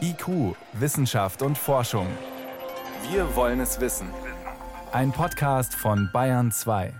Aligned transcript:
IQ, 0.00 0.56
Wissenschaft 0.72 1.42
und 1.42 1.56
Forschung. 1.56 2.06
Wir 3.10 3.34
wollen 3.36 3.60
es 3.60 3.80
wissen. 3.80 4.08
Ein 4.92 5.12
Podcast 5.12 5.74
von 5.74 6.10
Bayern 6.12 6.50
2. 6.50 6.92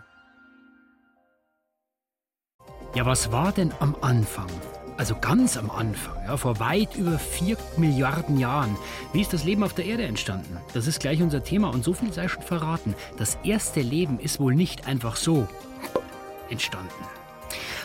Ja, 2.94 3.06
was 3.06 3.32
war 3.32 3.52
denn 3.52 3.72
am 3.80 3.96
Anfang? 4.00 4.48
Also 4.96 5.16
ganz 5.18 5.56
am 5.56 5.70
Anfang, 5.70 6.16
ja, 6.26 6.36
vor 6.36 6.60
weit 6.60 6.94
über 6.96 7.18
vier 7.18 7.56
Milliarden 7.76 8.38
Jahren. 8.38 8.76
Wie 9.12 9.22
ist 9.22 9.32
das 9.32 9.44
Leben 9.44 9.62
auf 9.64 9.72
der 9.72 9.86
Erde 9.86 10.04
entstanden? 10.04 10.58
Das 10.74 10.86
ist 10.86 11.00
gleich 11.00 11.22
unser 11.22 11.42
Thema 11.42 11.70
und 11.70 11.82
so 11.84 11.94
viel 11.94 12.12
sei 12.12 12.28
schon 12.28 12.42
verraten. 12.42 12.94
Das 13.16 13.38
erste 13.42 13.80
Leben 13.80 14.20
ist 14.20 14.40
wohl 14.40 14.54
nicht 14.54 14.86
einfach 14.86 15.16
so 15.16 15.48
entstanden. 16.50 17.19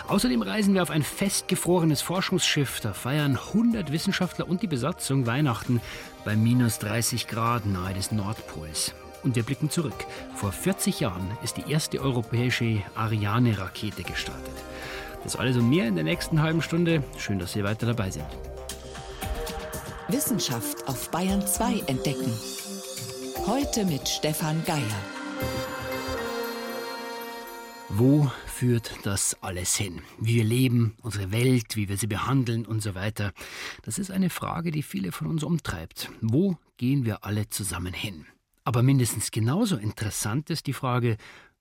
Außerdem 0.08 0.44
reisen 0.44 0.76
wir 0.76 0.84
auf 0.84 0.92
ein 0.92 1.02
festgefrorenes 1.02 2.02
Forschungsschiff. 2.02 2.80
Da 2.80 2.94
feiern 2.94 3.38
100 3.38 3.92
Wissenschaftler 3.92 4.48
und 4.48 4.62
die 4.62 4.68
Besatzung 4.68 5.26
Weihnachten 5.26 5.82
bei 6.24 6.36
minus 6.36 6.78
30 6.80 7.28
Grad 7.28 7.66
nahe 7.66 7.94
des 7.94 8.12
Nordpols. 8.12 8.94
Und 9.24 9.36
wir 9.36 9.42
blicken 9.42 9.72
zurück. 9.72 10.06
Vor 10.36 10.52
40 10.52 11.00
Jahren 11.00 11.28
ist 11.44 11.58
die 11.58 11.72
erste 11.72 12.00
europäische 12.00 12.84
Ariane-Rakete 12.94 14.04
gestartet. 14.04 14.54
Das 15.24 15.36
alles 15.36 15.58
und 15.58 15.70
mehr 15.70 15.88
in 15.88 15.96
der 15.96 16.04
nächsten 16.04 16.40
halben 16.40 16.62
Stunde. 16.62 17.04
Schön, 17.18 17.40
dass 17.40 17.54
Sie 17.54 17.64
weiter 17.64 17.88
dabei 17.88 18.12
sind. 18.12 18.28
Wissenschaft 20.08 20.88
auf 20.88 21.10
Bayern 21.10 21.46
2 21.46 21.80
entdecken. 21.88 22.32
Heute 23.48 23.86
mit 23.86 24.08
Stefan 24.08 24.64
Geier. 24.66 24.84
Wo 27.90 28.30
führt 28.56 29.00
das 29.04 29.36
alles 29.44 29.76
hin? 29.76 30.02
Wie 30.18 30.36
wir 30.36 30.46
leben, 30.46 30.96
unsere 31.02 31.34
Welt, 31.34 31.76
wie 31.76 31.90
wir 31.90 31.98
sie 31.98 32.08
behandeln 32.08 32.66
und 32.66 32.82
so 32.82 32.96
weiter. 32.96 33.34
Das 33.84 34.00
ist 34.00 34.12
eine 34.12 34.30
Frage, 34.30 34.72
die 34.72 34.82
viele 34.82 35.12
von 35.12 35.28
uns 35.28 35.44
umtreibt. 35.44 36.10
Wo 36.22 36.58
gehen 36.78 37.04
wir 37.04 37.26
alle 37.26 37.50
zusammen 37.50 37.94
hin? 37.94 38.26
Aber 38.64 38.82
mindestens 38.82 39.32
genauso 39.32 39.76
interessant 39.76 40.50
ist 40.50 40.68
die 40.68 40.74
Frage, 40.74 41.18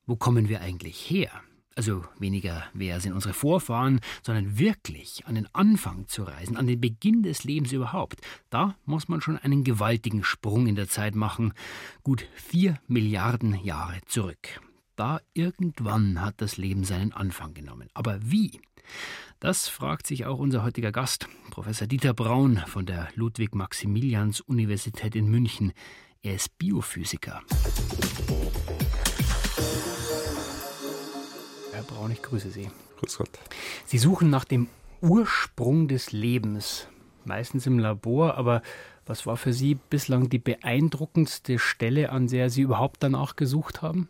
wo 0.07 0.15
kommen 0.15 0.49
wir 0.49 0.61
eigentlich 0.61 1.11
her? 1.11 1.33
Also 1.75 2.05
weniger, 2.21 2.63
wer 2.75 3.01
sind 3.01 3.13
unsere 3.13 3.35
Vorfahren, 3.35 3.99
sondern 4.23 4.57
wirklich 4.57 5.27
an 5.27 5.35
den 5.35 5.53
Anfang 5.53 6.07
zu 6.07 6.23
reisen, 6.23 6.57
an 6.57 6.69
den 6.69 6.81
Beginn 6.81 7.25
des 7.25 7.43
Lebens 7.43 7.73
überhaupt. 7.73 8.21
Da 8.51 8.77
muss 8.85 9.09
man 9.09 9.21
schon 9.21 9.37
einen 9.37 9.65
gewaltigen 9.65 10.23
Sprung 10.23 10.69
in 10.69 10.77
der 10.77 10.89
Zeit 10.89 11.17
machen, 11.17 11.55
gut 12.05 12.29
vier 12.35 12.79
Milliarden 12.87 13.65
Jahre 13.65 14.01
zurück. 14.07 14.61
Da 14.97 15.21
irgendwann 15.33 16.21
hat 16.21 16.35
das 16.37 16.57
Leben 16.57 16.85
seinen 16.85 17.13
Anfang 17.13 17.53
genommen. 17.53 17.89
Aber 17.95 18.21
wie? 18.23 18.61
Das 19.41 19.67
fragt 19.67 20.07
sich 20.07 20.25
auch 20.25 20.39
unser 20.39 20.63
heutiger 20.63 20.93
Gast, 20.93 21.27
Professor 21.51 21.89
Dieter 21.89 22.15
Braun 22.15 22.59
von 22.69 22.87
der 22.87 23.09
Ludwig-Maximilians-Universität 23.17 25.17
in 25.17 25.29
München. 25.29 25.73
Er 26.23 26.37
ist 26.37 26.57
Biophysiker. 26.59 27.43
Herr 31.73 31.83
Braun, 31.83 32.13
ich 32.13 32.23
grüße 32.23 32.51
Sie. 32.51 32.71
Grüß 33.01 33.19
Gott. 33.19 33.31
Sie 33.87 33.99
suchen 33.99 34.31
nach 34.31 34.45
dem 34.45 34.69
Ursprung 35.01 35.89
des 35.89 36.13
Lebens, 36.13 36.87
meistens 37.25 37.67
im 37.67 37.81
Labor, 37.81 38.37
aber 38.37 38.63
was 39.07 39.27
war 39.27 39.37
für 39.37 39.53
Sie 39.53 39.75
bislang 39.75 40.29
die 40.29 40.39
beeindruckendste 40.39 41.59
Stelle, 41.59 42.11
an 42.11 42.29
der 42.29 42.49
Sie 42.49 42.63
überhaupt 42.63 43.03
danach 43.03 43.35
gesucht 43.35 43.83
haben? 43.83 44.09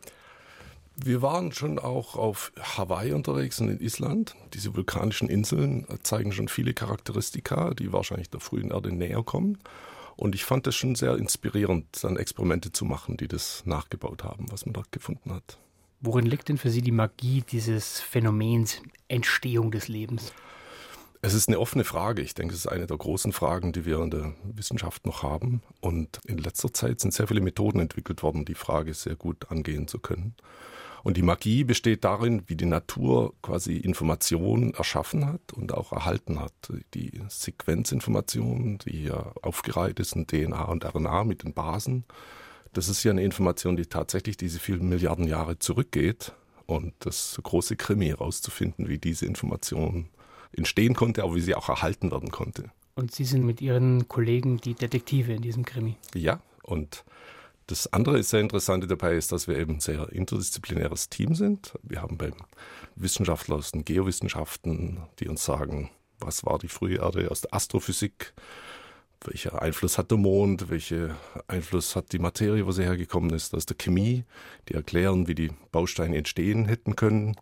Wir 0.96 1.22
waren 1.22 1.50
schon 1.50 1.78
auch 1.78 2.14
auf 2.14 2.52
Hawaii 2.60 3.12
unterwegs 3.12 3.60
und 3.60 3.68
in 3.68 3.80
Island. 3.80 4.36
Diese 4.54 4.76
vulkanischen 4.76 5.28
Inseln 5.28 5.86
zeigen 6.02 6.30
schon 6.30 6.48
viele 6.48 6.72
Charakteristika, 6.72 7.74
die 7.74 7.92
wahrscheinlich 7.92 8.30
der 8.30 8.40
frühen 8.40 8.70
Erde 8.70 8.92
näher 8.92 9.22
kommen. 9.24 9.58
Und 10.16 10.36
ich 10.36 10.44
fand 10.44 10.66
es 10.68 10.76
schon 10.76 10.94
sehr 10.94 11.16
inspirierend, 11.16 11.86
dann 12.02 12.16
Experimente 12.16 12.70
zu 12.70 12.84
machen, 12.84 13.16
die 13.16 13.26
das 13.26 13.62
nachgebaut 13.66 14.22
haben, 14.22 14.46
was 14.52 14.64
man 14.66 14.72
dort 14.72 14.92
gefunden 14.92 15.32
hat. 15.32 15.58
Worin 16.00 16.26
liegt 16.26 16.48
denn 16.48 16.58
für 16.58 16.70
Sie 16.70 16.82
die 16.82 16.92
Magie 16.92 17.42
dieses 17.42 18.00
Phänomens 18.00 18.80
Entstehung 19.08 19.72
des 19.72 19.88
Lebens? 19.88 20.32
Es 21.22 21.32
ist 21.32 21.48
eine 21.48 21.58
offene 21.58 21.84
Frage. 21.84 22.20
Ich 22.20 22.34
denke, 22.34 22.52
es 22.52 22.60
ist 22.60 22.66
eine 22.66 22.86
der 22.86 22.98
großen 22.98 23.32
Fragen, 23.32 23.72
die 23.72 23.86
wir 23.86 23.98
in 24.00 24.10
der 24.10 24.34
Wissenschaft 24.44 25.06
noch 25.06 25.22
haben. 25.22 25.62
Und 25.80 26.20
in 26.26 26.38
letzter 26.38 26.72
Zeit 26.72 27.00
sind 27.00 27.14
sehr 27.14 27.26
viele 27.26 27.40
Methoden 27.40 27.80
entwickelt 27.80 28.22
worden, 28.22 28.44
die 28.44 28.54
Frage 28.54 28.92
sehr 28.92 29.16
gut 29.16 29.50
angehen 29.50 29.88
zu 29.88 29.98
können. 29.98 30.34
Und 31.04 31.18
die 31.18 31.22
Magie 31.22 31.64
besteht 31.64 32.02
darin, 32.02 32.42
wie 32.46 32.56
die 32.56 32.64
Natur 32.64 33.34
quasi 33.42 33.76
Informationen 33.76 34.72
erschaffen 34.72 35.26
hat 35.26 35.52
und 35.52 35.72
auch 35.74 35.92
erhalten 35.92 36.40
hat. 36.40 36.54
Die 36.94 37.20
Sequenzinformation, 37.28 38.78
die 38.78 39.04
ja 39.04 39.32
aufgereiht 39.42 40.00
ist 40.00 40.16
in 40.16 40.26
DNA 40.26 40.64
und 40.64 40.84
RNA 40.84 41.24
mit 41.24 41.44
den 41.44 41.52
Basen, 41.52 42.04
das 42.72 42.88
ist 42.88 43.04
ja 43.04 43.12
eine 43.12 43.22
Information, 43.22 43.76
die 43.76 43.86
tatsächlich 43.86 44.38
diese 44.38 44.58
vielen 44.58 44.88
Milliarden 44.88 45.28
Jahre 45.28 45.58
zurückgeht. 45.58 46.32
Und 46.66 46.94
das 47.00 47.38
große 47.42 47.76
Krimi 47.76 48.06
herauszufinden, 48.06 48.88
wie 48.88 48.96
diese 48.96 49.26
Information 49.26 50.08
entstehen 50.52 50.94
konnte, 50.94 51.22
aber 51.22 51.34
wie 51.34 51.42
sie 51.42 51.54
auch 51.54 51.68
erhalten 51.68 52.10
werden 52.10 52.30
konnte. 52.30 52.70
Und 52.94 53.12
Sie 53.12 53.24
sind 53.24 53.44
mit 53.44 53.60
Ihren 53.60 54.08
Kollegen 54.08 54.56
die 54.56 54.72
Detektive 54.72 55.34
in 55.34 55.42
diesem 55.42 55.66
Krimi. 55.66 55.96
Ja, 56.14 56.40
und 56.62 57.04
das 57.66 57.92
andere 57.92 58.22
sehr 58.22 58.40
Interessante 58.40 58.86
dabei 58.86 59.14
ist, 59.14 59.32
dass 59.32 59.48
wir 59.48 59.56
eben 59.56 59.74
ein 59.74 59.80
sehr 59.80 60.10
interdisziplinäres 60.12 61.08
Team 61.08 61.34
sind. 61.34 61.72
Wir 61.82 62.02
haben 62.02 62.18
beim 62.18 62.34
Wissenschaftler 62.96 63.56
aus 63.56 63.72
den 63.72 63.84
Geowissenschaften, 63.84 65.02
die 65.18 65.28
uns 65.28 65.44
sagen, 65.44 65.90
was 66.20 66.44
war 66.44 66.58
die 66.58 66.68
frühe 66.68 66.98
Erde 66.98 67.30
aus 67.30 67.40
der 67.40 67.54
Astrophysik, 67.54 68.34
welcher 69.24 69.62
Einfluss 69.62 69.96
hat 69.96 70.10
der 70.10 70.18
Mond, 70.18 70.68
welcher 70.68 71.16
Einfluss 71.48 71.96
hat 71.96 72.12
die 72.12 72.18
Materie, 72.18 72.66
wo 72.66 72.72
sie 72.72 72.84
hergekommen 72.84 73.30
ist, 73.30 73.54
aus 73.54 73.66
der 73.66 73.76
Chemie, 73.76 74.24
die 74.68 74.74
erklären, 74.74 75.26
wie 75.26 75.34
die 75.34 75.50
Bausteine 75.72 76.18
entstehen 76.18 76.66
hätten 76.66 76.96
können, 76.96 77.34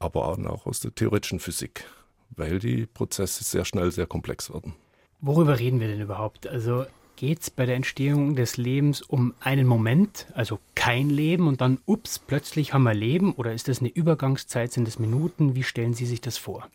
aber 0.00 0.26
auch 0.26 0.66
aus 0.66 0.80
der 0.80 0.94
theoretischen 0.94 1.38
Physik, 1.38 1.84
weil 2.30 2.58
die 2.58 2.86
Prozesse 2.86 3.44
sehr 3.44 3.64
schnell 3.64 3.92
sehr 3.92 4.06
komplex 4.06 4.52
werden. 4.52 4.74
Worüber 5.20 5.58
reden 5.58 5.80
wir 5.80 5.86
denn 5.86 6.00
überhaupt? 6.00 6.46
Also 6.46 6.86
geht 7.16 7.40
es 7.42 7.50
bei 7.50 7.66
der 7.66 7.76
Entstehung 7.76 8.36
des 8.36 8.56
Lebens 8.56 9.02
um 9.02 9.34
einen 9.40 9.66
Moment, 9.66 10.26
also 10.34 10.58
kein 10.74 11.10
Leben 11.10 11.48
und 11.48 11.60
dann, 11.60 11.78
ups, 11.86 12.18
plötzlich 12.18 12.72
haben 12.72 12.82
wir 12.82 12.94
Leben 12.94 13.32
oder 13.32 13.52
ist 13.52 13.68
das 13.68 13.80
eine 13.80 13.88
Übergangszeit, 13.88 14.72
sind 14.72 14.86
das 14.86 14.98
Minuten? 14.98 15.54
Wie 15.54 15.62
stellen 15.62 15.94
Sie 15.94 16.06
sich 16.06 16.20
das 16.20 16.38
vor? 16.38 16.68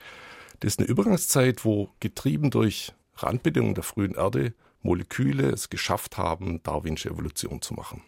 Das 0.59 0.73
ist 0.73 0.79
eine 0.79 0.87
Übergangszeit, 0.87 1.63
wo 1.65 1.89
getrieben 1.99 2.51
durch 2.51 2.93
Randbedingungen 3.15 3.75
der 3.75 3.83
frühen 3.83 4.15
Erde 4.15 4.53
Moleküle 4.81 5.49
es 5.49 5.69
geschafft 5.69 6.17
haben, 6.17 6.63
darwinsche 6.63 7.09
Evolution 7.09 7.61
zu 7.61 7.73
machen. 7.73 8.01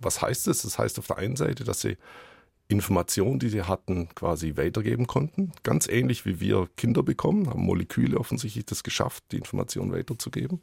Was 0.00 0.20
heißt 0.20 0.48
das? 0.48 0.62
Das 0.62 0.78
heißt 0.78 0.98
auf 0.98 1.06
der 1.06 1.18
einen 1.18 1.36
Seite, 1.36 1.64
dass 1.64 1.80
sie 1.80 1.96
Informationen, 2.68 3.38
die 3.38 3.48
sie 3.48 3.62
hatten, 3.62 4.08
quasi 4.14 4.56
weitergeben 4.56 5.06
konnten. 5.06 5.52
Ganz 5.62 5.88
ähnlich 5.88 6.26
wie 6.26 6.40
wir 6.40 6.68
Kinder 6.76 7.04
bekommen, 7.04 7.48
haben 7.48 7.62
Moleküle 7.62 8.18
offensichtlich 8.18 8.66
das 8.66 8.82
geschafft, 8.82 9.24
die 9.30 9.36
Information 9.36 9.92
weiterzugeben. 9.92 10.60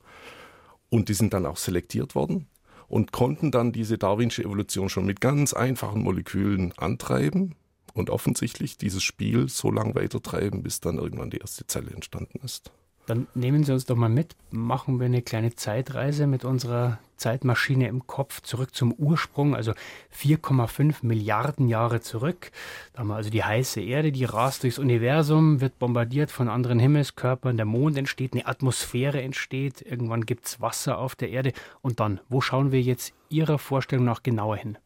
Und 0.94 1.10
die 1.10 1.16
sind 1.16 1.34
dann 1.34 1.48
auch 1.48 1.58
selektiert 1.58 2.14
worden 2.14 2.46
und 2.88 3.12
konnten 3.12 3.50
dann 3.50 3.72
diese 3.72 3.98
darwinsche 3.98 4.44
Evolution 4.44 4.90
schon 4.90 5.08
mit 5.08 5.22
ganz 5.22 5.52
einfachen 5.52 6.04
Molekülen 6.04 6.72
antreiben 6.78 7.56
und 7.96 8.12
offensichtlich 8.12 8.78
dieses 8.78 9.02
Spiel 9.02 9.50
so 9.50 9.72
lange 9.72 9.96
weitertreiben, 9.96 10.62
bis 10.62 10.82
dann 10.82 11.00
irgendwann 11.00 11.32
die 11.32 11.40
erste 11.40 11.66
Zelle 11.66 11.90
entstanden 11.90 12.42
ist. 12.44 12.72
Dann 13.06 13.28
nehmen 13.36 13.64
Sie 13.64 13.74
uns 13.74 13.86
doch 13.86 13.96
mal 13.96 14.10
mit, 14.10 14.36
machen 14.50 15.00
wir 15.00 15.08
eine 15.08 15.22
kleine 15.22 15.56
Zeitreise 15.56 16.26
mit 16.26 16.46
unserer 16.46 17.00
Zeitmaschine 17.18 17.88
im 17.88 18.08
Kopf 18.08 18.42
zurück 18.42 18.74
zum 18.74 18.94
Ursprung, 18.94 19.56
also 19.56 19.74
4,5 20.18 20.98
Milliarden 21.04 21.68
Jahre 21.70 22.02
zurück. 22.02 22.52
Da 22.94 23.00
haben 23.00 23.08
wir 23.08 23.16
also 23.16 23.30
die 23.30 23.44
heiße 23.44 23.82
Erde, 23.82 24.12
die 24.12 24.26
rast 24.26 24.64
durchs 24.64 24.80
Universum, 24.80 25.62
wird 25.62 25.80
bombardiert 25.80 26.32
von 26.32 26.50
anderen 26.50 26.80
Himmelskörpern, 26.80 27.58
der 27.58 27.66
Mond 27.66 27.98
entsteht, 27.98 28.34
eine 28.34 28.46
Atmosphäre 28.46 29.22
entsteht, 29.22 29.82
irgendwann 29.82 30.26
gibt 30.26 30.46
es 30.46 30.62
Wasser 30.62 30.98
auf 30.98 31.16
der 31.16 31.30
Erde. 31.30 31.54
Und 31.82 32.00
dann, 32.00 32.20
wo 32.30 32.42
schauen 32.42 32.72
wir 32.72 32.82
jetzt 32.82 33.14
Ihrer 33.30 33.58
Vorstellung 33.58 34.06
nach 34.06 34.24
genauer 34.24 34.58
hin? 34.58 34.78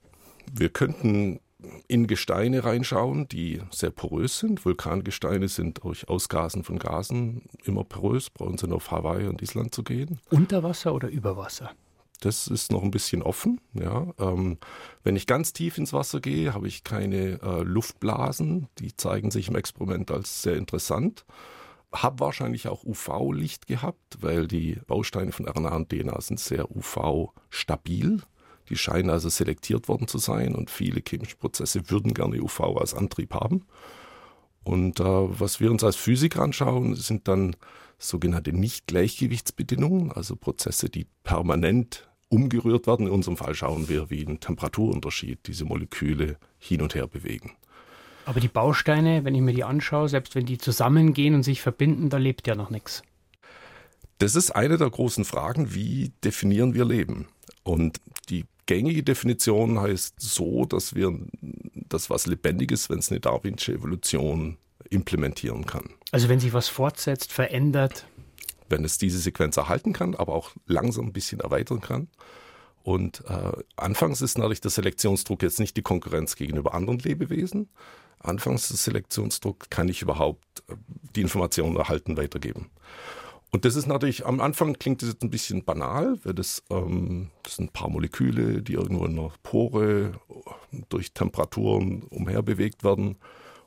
Wir 0.52 0.70
könnten 0.70 1.40
in 1.88 2.08
Gesteine 2.08 2.64
reinschauen, 2.64 3.28
die 3.28 3.62
sehr 3.72 3.92
porös 3.92 4.40
sind. 4.40 4.66
Vulkangesteine 4.66 5.48
sind 5.48 5.84
durch 5.84 6.08
Ausgasen 6.10 6.64
von 6.64 6.80
Gasen 6.80 7.44
immer 7.64 7.84
porös, 7.84 8.30
brauchen 8.30 8.58
sie 8.58 8.68
nur 8.68 8.78
auf 8.78 8.92
Hawaii 8.92 9.28
und 9.28 9.42
Island 9.42 9.74
zu 9.74 9.84
gehen. 9.84 10.20
Unter 10.30 10.64
Wasser 10.64 10.94
oder 10.94 11.10
über 11.10 11.38
Wasser? 11.38 11.72
Das 12.20 12.48
ist 12.48 12.72
noch 12.72 12.82
ein 12.82 12.92
bisschen 12.92 13.22
offen. 13.22 13.62
Ja. 13.74 14.08
Ähm, 14.20 14.58
wenn 15.04 15.16
ich 15.16 15.28
ganz 15.28 15.54
tief 15.54 15.78
ins 15.78 15.94
Wasser 15.94 16.20
gehe, 16.20 16.54
habe 16.54 16.68
ich 16.68 16.84
keine 16.84 17.40
äh, 17.42 17.62
Luftblasen. 17.62 18.68
Die 18.80 18.96
zeigen 18.96 19.30
sich 19.30 19.50
im 19.50 19.56
Experiment 19.56 20.10
als 20.10 20.42
sehr 20.42 20.56
interessant. 20.56 21.26
Hab 21.92 22.20
wahrscheinlich 22.20 22.68
auch 22.68 22.84
UV-Licht 22.84 23.68
gehabt, 23.68 24.18
weil 24.22 24.48
die 24.48 24.80
Bausteine 24.88 25.32
von 25.32 25.48
RNA 25.48 25.76
und 25.76 25.90
DNA 25.90 26.20
sind 26.22 26.40
sehr 26.40 26.70
UV-stabil. 26.76 28.22
Die 28.70 28.78
scheinen 28.78 29.10
also 29.10 29.30
selektiert 29.30 29.88
worden 29.88 30.08
zu 30.08 30.18
sein 30.18 30.56
und 30.56 30.70
viele 30.70 31.02
chemische 31.08 31.38
Prozesse 31.38 31.90
würden 31.90 32.14
gerne 32.14 32.42
UV 32.42 32.78
als 32.80 32.94
Antrieb 32.94 33.34
haben. 33.34 33.66
Und 34.64 35.00
äh, 35.00 35.04
was 35.04 35.60
wir 35.60 35.72
uns 35.72 35.84
als 35.84 35.96
Physiker 35.96 36.42
anschauen, 36.42 36.96
sind 36.96 37.28
dann 37.28 37.56
sogenannte 37.98 38.52
Nicht-Gleichgewichtsbedingungen, 38.52 40.12
also 40.12 40.36
Prozesse, 40.36 40.90
die 40.90 41.08
permanent 41.24 42.10
umgerührt 42.30 42.88
werden. 42.88 43.08
In 43.08 43.14
unserem 43.14 43.38
Fall 43.38 43.56
schauen 43.56 43.88
wir, 43.88 44.10
wie 44.10 44.26
ein 44.26 44.40
Temperaturunterschied 44.40 45.48
diese 45.48 45.66
Moleküle 45.66 46.38
hin 46.60 46.82
und 46.82 46.96
her 46.96 47.08
bewegen. 47.08 47.54
Aber 48.26 48.42
die 48.42 48.50
Bausteine, 48.50 49.24
wenn 49.24 49.36
ich 49.36 49.42
mir 49.42 49.54
die 49.54 49.64
anschaue, 49.64 50.10
selbst 50.10 50.36
wenn 50.36 50.46
die 50.46 50.58
zusammengehen 50.58 51.34
und 51.34 51.44
sich 51.44 51.62
verbinden, 51.62 52.10
da 52.10 52.18
lebt 52.18 52.46
ja 52.46 52.56
noch 52.56 52.70
nichts. 52.70 53.04
Das 54.18 54.36
ist 54.36 54.52
eine 54.52 54.78
der 54.78 54.90
großen 54.90 55.24
Fragen, 55.24 55.74
wie 55.74 56.12
definieren 56.24 56.74
wir 56.74 56.84
Leben? 56.84 57.28
Und 57.64 58.02
die 58.30 58.46
gängige 58.68 59.02
Definition 59.02 59.80
heißt 59.80 60.16
so, 60.20 60.66
dass 60.66 60.94
wir 60.94 61.18
das 61.90 62.10
was 62.12 62.28
Lebendiges, 62.28 62.90
wenn 62.90 63.00
es 63.00 63.10
eine 63.10 63.20
darwinsche 63.20 63.74
Evolution 63.74 64.58
implementieren 64.90 65.66
kann. 65.66 65.90
Also 66.12 66.30
wenn 66.30 66.40
sich 66.40 66.54
was 66.54 66.68
fortsetzt, 66.70 67.34
verändert. 67.34 68.06
Wenn 68.70 68.86
es 68.86 68.98
diese 68.98 69.20
Sequenz 69.20 69.58
erhalten 69.58 69.94
kann, 69.94 70.14
aber 70.16 70.34
auch 70.34 70.52
langsam 70.66 71.08
ein 71.08 71.14
bisschen 71.14 71.40
erweitern 71.40 71.82
kann. 71.82 72.08
Und 72.84 73.24
äh, 73.28 73.52
anfangs 73.76 74.22
ist 74.22 74.38
natürlich 74.38 74.62
der 74.62 74.72
Selektionsdruck 74.72 75.42
jetzt 75.44 75.60
nicht 75.60 75.76
die 75.76 75.82
Konkurrenz 75.82 76.36
gegenüber 76.36 76.74
anderen 76.74 77.00
Lebewesen. 77.00 77.70
Anfangs 78.20 78.70
des 78.70 78.84
Selektionsdruck 78.84 79.70
kann 79.70 79.90
ich 79.90 80.02
überhaupt 80.02 80.64
äh, 80.70 80.76
die 81.16 81.22
Informationen 81.22 81.76
erhalten, 81.76 82.18
weitergeben. 82.18 82.70
Und 83.52 83.64
das 83.64 83.76
ist 83.76 83.88
natürlich, 83.88 84.26
am 84.26 84.42
Anfang 84.42 84.74
klingt 84.74 85.02
das 85.02 85.10
jetzt 85.10 85.24
ein 85.24 85.30
bisschen 85.30 85.64
banal, 85.64 86.20
weil 86.24 86.34
das, 86.34 86.64
ähm, 86.70 87.30
das 87.44 87.56
sind 87.56 87.66
ein 87.70 87.74
paar 87.74 87.90
Moleküle, 87.90 88.62
die 88.62 88.74
irgendwo 88.74 89.06
in 89.06 89.18
einer 89.18 89.32
Pore 89.42 90.20
durch 90.90 91.14
Temperaturen 91.14 92.04
umherbewegt 92.04 92.84
werden 92.84 93.16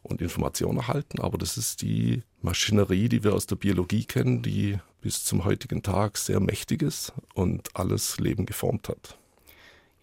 und 0.02 0.20
Informationen 0.20 0.78
erhalten. 0.78 1.20
Aber 1.20 1.38
das 1.38 1.56
ist 1.56 1.82
die 1.82 2.22
Maschinerie, 2.42 3.08
die 3.08 3.24
wir 3.24 3.34
aus 3.34 3.46
der 3.46 3.56
Biologie 3.56 4.04
kennen, 4.04 4.42
die 4.42 4.78
bis 5.00 5.24
zum 5.24 5.44
heutigen 5.44 5.82
Tag 5.82 6.18
sehr 6.18 6.40
mächtig 6.40 6.82
ist 6.82 7.14
und 7.34 7.74
alles 7.74 8.18
Leben 8.18 8.44
geformt 8.44 8.88
hat. 8.88 9.18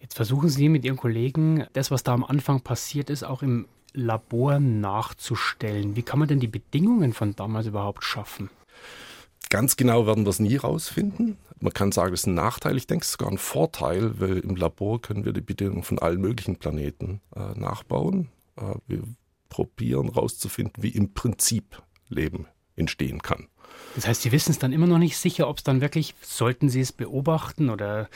Jetzt 0.00 0.14
versuchen 0.14 0.48
Sie 0.48 0.68
mit 0.68 0.84
Ihren 0.84 0.96
Kollegen, 0.96 1.66
das, 1.72 1.90
was 1.90 2.02
da 2.02 2.14
am 2.14 2.24
Anfang 2.24 2.60
passiert 2.60 3.10
ist, 3.10 3.24
auch 3.24 3.42
im 3.42 3.66
Labor 3.92 4.60
nachzustellen. 4.60 5.96
Wie 5.96 6.02
kann 6.02 6.18
man 6.18 6.28
denn 6.28 6.40
die 6.40 6.46
Bedingungen 6.48 7.12
von 7.12 7.34
damals 7.34 7.66
überhaupt 7.66 8.04
schaffen? 8.04 8.50
Ganz 9.50 9.76
genau 9.76 10.06
werden 10.06 10.24
wir 10.24 10.30
es 10.30 10.40
nie 10.40 10.56
rausfinden. 10.56 11.38
Man 11.60 11.72
kann 11.72 11.92
sagen, 11.92 12.14
es 12.14 12.20
ist 12.20 12.26
ein 12.26 12.34
Nachteil. 12.34 12.76
Ich 12.76 12.86
denke, 12.86 13.02
es 13.02 13.08
ist 13.08 13.18
sogar 13.18 13.30
ein 13.30 13.38
Vorteil, 13.38 14.20
weil 14.20 14.38
im 14.38 14.56
Labor 14.56 15.00
können 15.00 15.24
wir 15.24 15.32
die 15.32 15.40
Bedingungen 15.40 15.82
von 15.82 15.98
allen 15.98 16.20
möglichen 16.20 16.56
Planeten 16.56 17.20
äh, 17.34 17.58
nachbauen. 17.58 18.28
Äh, 18.56 18.74
wir 18.86 19.02
probieren 19.48 20.12
herauszufinden, 20.12 20.82
wie 20.82 20.90
im 20.90 21.14
Prinzip 21.14 21.82
Leben 22.08 22.46
entstehen 22.76 23.22
kann. 23.22 23.48
Das 23.94 24.06
heißt, 24.06 24.22
Sie 24.22 24.32
wissen 24.32 24.50
es 24.50 24.58
dann 24.58 24.72
immer 24.72 24.86
noch 24.86 24.98
nicht 24.98 25.16
sicher, 25.16 25.48
ob 25.48 25.58
es 25.58 25.64
dann 25.64 25.80
wirklich, 25.80 26.14
sollten 26.20 26.68
Sie 26.68 26.80
es 26.80 26.92
beobachten 26.92 27.70
oder 27.70 28.08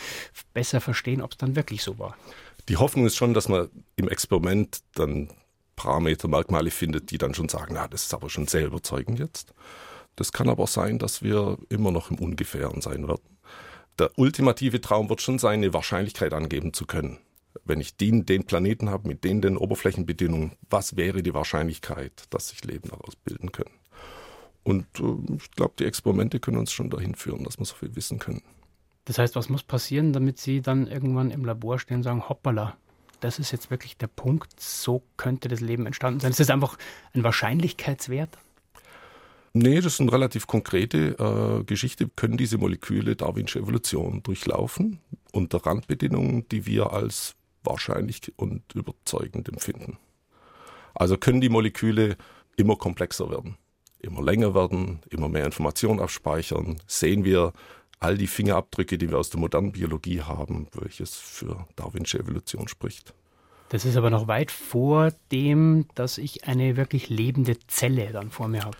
besser 0.55 0.81
verstehen, 0.81 1.23
ob 1.23 1.32
es 1.32 1.38
dann 1.38 1.56
wirklich 1.56 1.82
so 1.82 1.99
war. 1.99 2.17
Die 2.69 2.76
Hoffnung 2.76 3.06
ist 3.06 3.17
schon, 3.17 3.34
dass 3.34 3.49
man 3.49 3.69
im 3.96 4.08
Experiment 4.08 4.81
dann 4.94 5.31
Parameter, 5.75 6.29
Merkmale 6.29 6.70
findet, 6.70 7.11
die 7.11 7.19
dann 7.19 7.34
schon 7.34 7.49
sagen, 7.49 7.75
na, 7.75 7.88
das 7.88 8.05
ist 8.05 8.14
aber 8.14 8.31
schon 8.31 8.46
sehr 8.46 8.67
überzeugend 8.67 9.19
jetzt. 9.19 9.52
Das 10.17 10.32
kann 10.32 10.49
aber 10.49 10.67
sein, 10.67 10.99
dass 10.99 11.23
wir 11.23 11.59
immer 11.69 11.91
noch 11.91 12.11
im 12.11 12.19
Ungefähren 12.19 12.81
sein 12.81 13.09
werden. 13.09 13.38
Der 13.99 14.11
ultimative 14.17 14.81
Traum 14.81 15.09
wird 15.09 15.20
schon 15.20 15.38
sein, 15.38 15.61
eine 15.61 15.75
Wahrscheinlichkeit 15.75 16.32
angeben 16.32 16.73
zu 16.73 16.87
können. 16.87 17.19
Wenn 17.64 17.81
ich 17.81 17.97
den, 17.97 18.25
den 18.25 18.44
Planeten 18.44 18.88
habe 18.88 19.09
mit 19.09 19.25
den, 19.25 19.43
den 19.43 19.56
Oberflächenbedingungen, 19.56 20.53
was 20.70 20.97
wäre 20.97 21.23
die 21.23 21.35
Wahrscheinlichkeit, 21.35 22.25
dass 22.31 22.49
sich 22.49 22.64
Leben 22.64 22.88
daraus 22.88 23.17
bilden 23.17 23.53
können? 23.53 23.70
Und 24.64 24.87
äh, 24.99 25.35
ich 25.37 25.50
glaube, 25.53 25.75
die 25.79 25.85
Experimente 25.85 26.41
können 26.41 26.58
uns 26.58 26.73
schon 26.73 26.91
dahin 26.91 27.15
führen, 27.15 27.44
dass 27.44 27.58
wir 27.58 27.67
so 27.67 27.75
viel 27.75 27.94
wissen 27.94 28.19
können. 28.19 28.43
Das 29.05 29.19
heißt, 29.19 29.35
was 29.35 29.49
muss 29.49 29.65
passieren, 29.65 30.12
damit 30.12 30.38
Sie 30.38 30.62
dann 30.62 30.87
irgendwann 30.87 31.31
im 31.31 31.44
Labor 31.44 31.79
stehen 31.79 31.99
und 31.99 32.03
sagen, 32.05 32.29
hoppala, 32.29 32.76
das 33.20 33.38
ist 33.38 33.50
jetzt 33.50 33.70
wirklich 33.70 33.97
der 33.97 34.06
Punkt, 34.06 34.58
so 34.61 35.03
könnte 35.17 35.49
das 35.49 35.61
Leben 35.61 35.87
entstanden 35.87 36.20
sein? 36.20 36.31
Ist 36.31 36.41
das 36.41 36.50
einfach 36.50 36.79
ein 37.12 37.25
Wahrscheinlichkeitswert? 37.25 38.38
Nee, 39.54 39.76
das 39.76 39.94
ist 39.94 40.00
eine 40.00 40.12
relativ 40.12 40.46
konkrete 40.46 41.60
äh, 41.60 41.64
Geschichte. 41.64 42.08
Können 42.08 42.38
diese 42.38 42.56
Moleküle 42.56 43.16
Darwinsche 43.16 43.58
Evolution 43.58 44.22
durchlaufen 44.22 45.00
unter 45.32 45.58
Randbedingungen, 45.66 46.49
die 46.49 46.64
wir 46.64 46.93
als 46.93 47.34
wahrscheinlich 47.62 48.32
und 48.37 48.62
überzeugend 48.75 49.49
empfinden? 49.49 49.99
Also 50.94 51.19
können 51.19 51.43
die 51.43 51.50
Moleküle 51.50 52.16
immer 52.56 52.76
komplexer 52.76 53.31
werden, 53.31 53.56
immer 54.00 54.22
länger 54.22 54.54
werden, 54.54 55.00
immer 55.10 55.28
mehr 55.28 55.44
Informationen 55.44 56.00
abspeichern? 56.00 56.81
Sehen 56.87 57.25
wir 57.25 57.52
all 58.00 58.16
die 58.16 58.26
Fingerabdrücke, 58.26 58.96
die 58.96 59.10
wir 59.10 59.19
aus 59.19 59.31
der 59.31 59.40
modernen 59.40 59.72
Biologie 59.72 60.22
haben, 60.22 60.66
welches 60.72 61.14
für 61.14 61.66
Darwinsche 61.76 62.19
Evolution 62.19 62.69
spricht? 62.69 63.14
Das 63.69 63.84
ist 63.84 63.96
aber 63.96 64.10
noch 64.10 64.28
weit 64.28 64.50
vor 64.50 65.12
dem, 65.31 65.87
dass 65.94 66.19
ich 66.19 66.46
eine 66.46 66.76
wirklich 66.76 67.08
lebende 67.08 67.58
Zelle 67.69 68.12
dann 68.12 68.31
vor 68.31 68.48
mir 68.48 68.64
habe. 68.64 68.76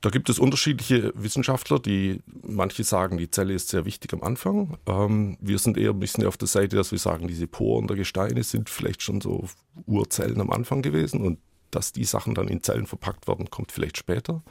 Da 0.00 0.10
gibt 0.10 0.30
es 0.30 0.38
unterschiedliche 0.38 1.12
Wissenschaftler, 1.16 1.80
die 1.80 2.20
manche 2.46 2.84
sagen, 2.84 3.18
die 3.18 3.30
Zelle 3.30 3.54
ist 3.54 3.68
sehr 3.68 3.84
wichtig 3.84 4.12
am 4.12 4.22
Anfang. 4.22 4.78
Ähm, 4.86 5.36
wir 5.40 5.58
sind 5.58 5.76
eher 5.76 5.90
ein 5.90 5.98
bisschen 5.98 6.24
auf 6.24 6.36
der 6.36 6.46
Seite, 6.46 6.76
dass 6.76 6.92
wir 6.92 7.00
sagen, 7.00 7.26
diese 7.26 7.48
Poren 7.48 7.88
der 7.88 7.96
Gesteine 7.96 8.44
sind 8.44 8.70
vielleicht 8.70 9.02
schon 9.02 9.20
so 9.20 9.48
Urzellen 9.86 10.40
am 10.40 10.50
Anfang 10.50 10.82
gewesen 10.82 11.20
und 11.20 11.38
dass 11.72 11.92
die 11.92 12.04
Sachen 12.04 12.34
dann 12.34 12.48
in 12.48 12.62
Zellen 12.62 12.86
verpackt 12.86 13.26
werden, 13.26 13.50
kommt 13.50 13.72
vielleicht 13.72 13.98
später. 13.98 14.42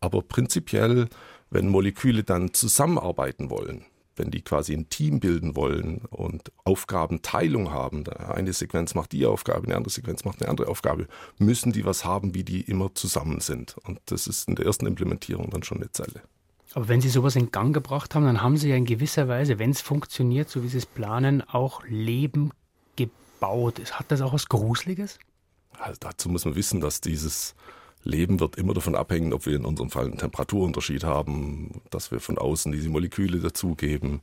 Aber 0.00 0.20
prinzipiell, 0.20 1.08
wenn 1.50 1.68
Moleküle 1.68 2.24
dann 2.24 2.52
zusammenarbeiten 2.52 3.50
wollen, 3.50 3.84
wenn 4.16 4.30
die 4.30 4.42
quasi 4.42 4.74
ein 4.74 4.88
Team 4.88 5.20
bilden 5.20 5.56
wollen 5.56 6.02
und 6.10 6.52
Aufgabenteilung 6.64 7.70
haben, 7.72 8.06
eine 8.08 8.52
Sequenz 8.52 8.94
macht 8.94 9.12
die 9.12 9.26
Aufgabe, 9.26 9.66
eine 9.66 9.76
andere 9.76 9.92
Sequenz 9.92 10.24
macht 10.24 10.40
eine 10.40 10.50
andere 10.50 10.68
Aufgabe, 10.68 11.06
müssen 11.38 11.72
die 11.72 11.84
was 11.84 12.04
haben, 12.04 12.34
wie 12.34 12.44
die 12.44 12.60
immer 12.60 12.94
zusammen 12.94 13.40
sind. 13.40 13.76
Und 13.84 14.00
das 14.06 14.26
ist 14.26 14.48
in 14.48 14.54
der 14.54 14.66
ersten 14.66 14.86
Implementierung 14.86 15.50
dann 15.50 15.62
schon 15.62 15.78
eine 15.78 15.90
Zelle. 15.92 16.22
Aber 16.74 16.88
wenn 16.88 17.00
Sie 17.00 17.10
sowas 17.10 17.36
in 17.36 17.50
Gang 17.50 17.74
gebracht 17.74 18.14
haben, 18.14 18.24
dann 18.24 18.42
haben 18.42 18.56
Sie 18.56 18.70
ja 18.70 18.76
in 18.76 18.86
gewisser 18.86 19.28
Weise, 19.28 19.58
wenn 19.58 19.70
es 19.70 19.80
funktioniert, 19.80 20.48
so 20.48 20.62
wie 20.62 20.68
Sie 20.68 20.78
es 20.78 20.86
planen, 20.86 21.42
auch 21.42 21.82
Leben 21.86 22.50
gebaut. 22.96 23.80
Hat 23.92 24.10
das 24.10 24.22
auch 24.22 24.32
was 24.32 24.48
Gruseliges? 24.48 25.18
Also 25.78 25.98
dazu 26.00 26.28
muss 26.28 26.44
man 26.44 26.54
wissen, 26.54 26.80
dass 26.80 27.00
dieses 27.00 27.54
Leben 28.04 28.40
wird 28.40 28.56
immer 28.56 28.74
davon 28.74 28.94
abhängen, 28.94 29.32
ob 29.32 29.46
wir 29.46 29.56
in 29.56 29.64
unserem 29.64 29.90
Fall 29.90 30.06
einen 30.06 30.18
Temperaturunterschied 30.18 31.04
haben, 31.04 31.82
dass 31.90 32.10
wir 32.10 32.20
von 32.20 32.38
außen 32.38 32.72
diese 32.72 32.88
Moleküle 32.88 33.38
dazugeben. 33.38 34.20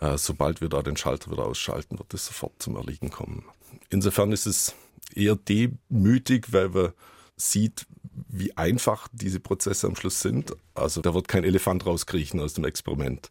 Äh, 0.00 0.18
sobald 0.18 0.60
wir 0.60 0.68
da 0.68 0.82
den 0.82 0.96
Schalter 0.96 1.30
wieder 1.30 1.46
ausschalten, 1.46 1.98
wird 1.98 2.12
es 2.12 2.26
sofort 2.26 2.52
zum 2.58 2.76
Erliegen 2.76 3.10
kommen. 3.10 3.44
Insofern 3.90 4.32
ist 4.32 4.46
es 4.46 4.74
eher 5.14 5.36
demütig, 5.36 6.52
weil 6.52 6.68
man 6.70 6.92
sieht, 7.36 7.86
wie 8.28 8.56
einfach 8.56 9.08
diese 9.12 9.40
Prozesse 9.40 9.86
am 9.86 9.96
Schluss 9.96 10.20
sind. 10.20 10.54
Also 10.74 11.00
da 11.00 11.14
wird 11.14 11.28
kein 11.28 11.44
Elefant 11.44 11.86
rauskriechen 11.86 12.40
aus 12.40 12.54
dem 12.54 12.64
Experiment. 12.64 13.30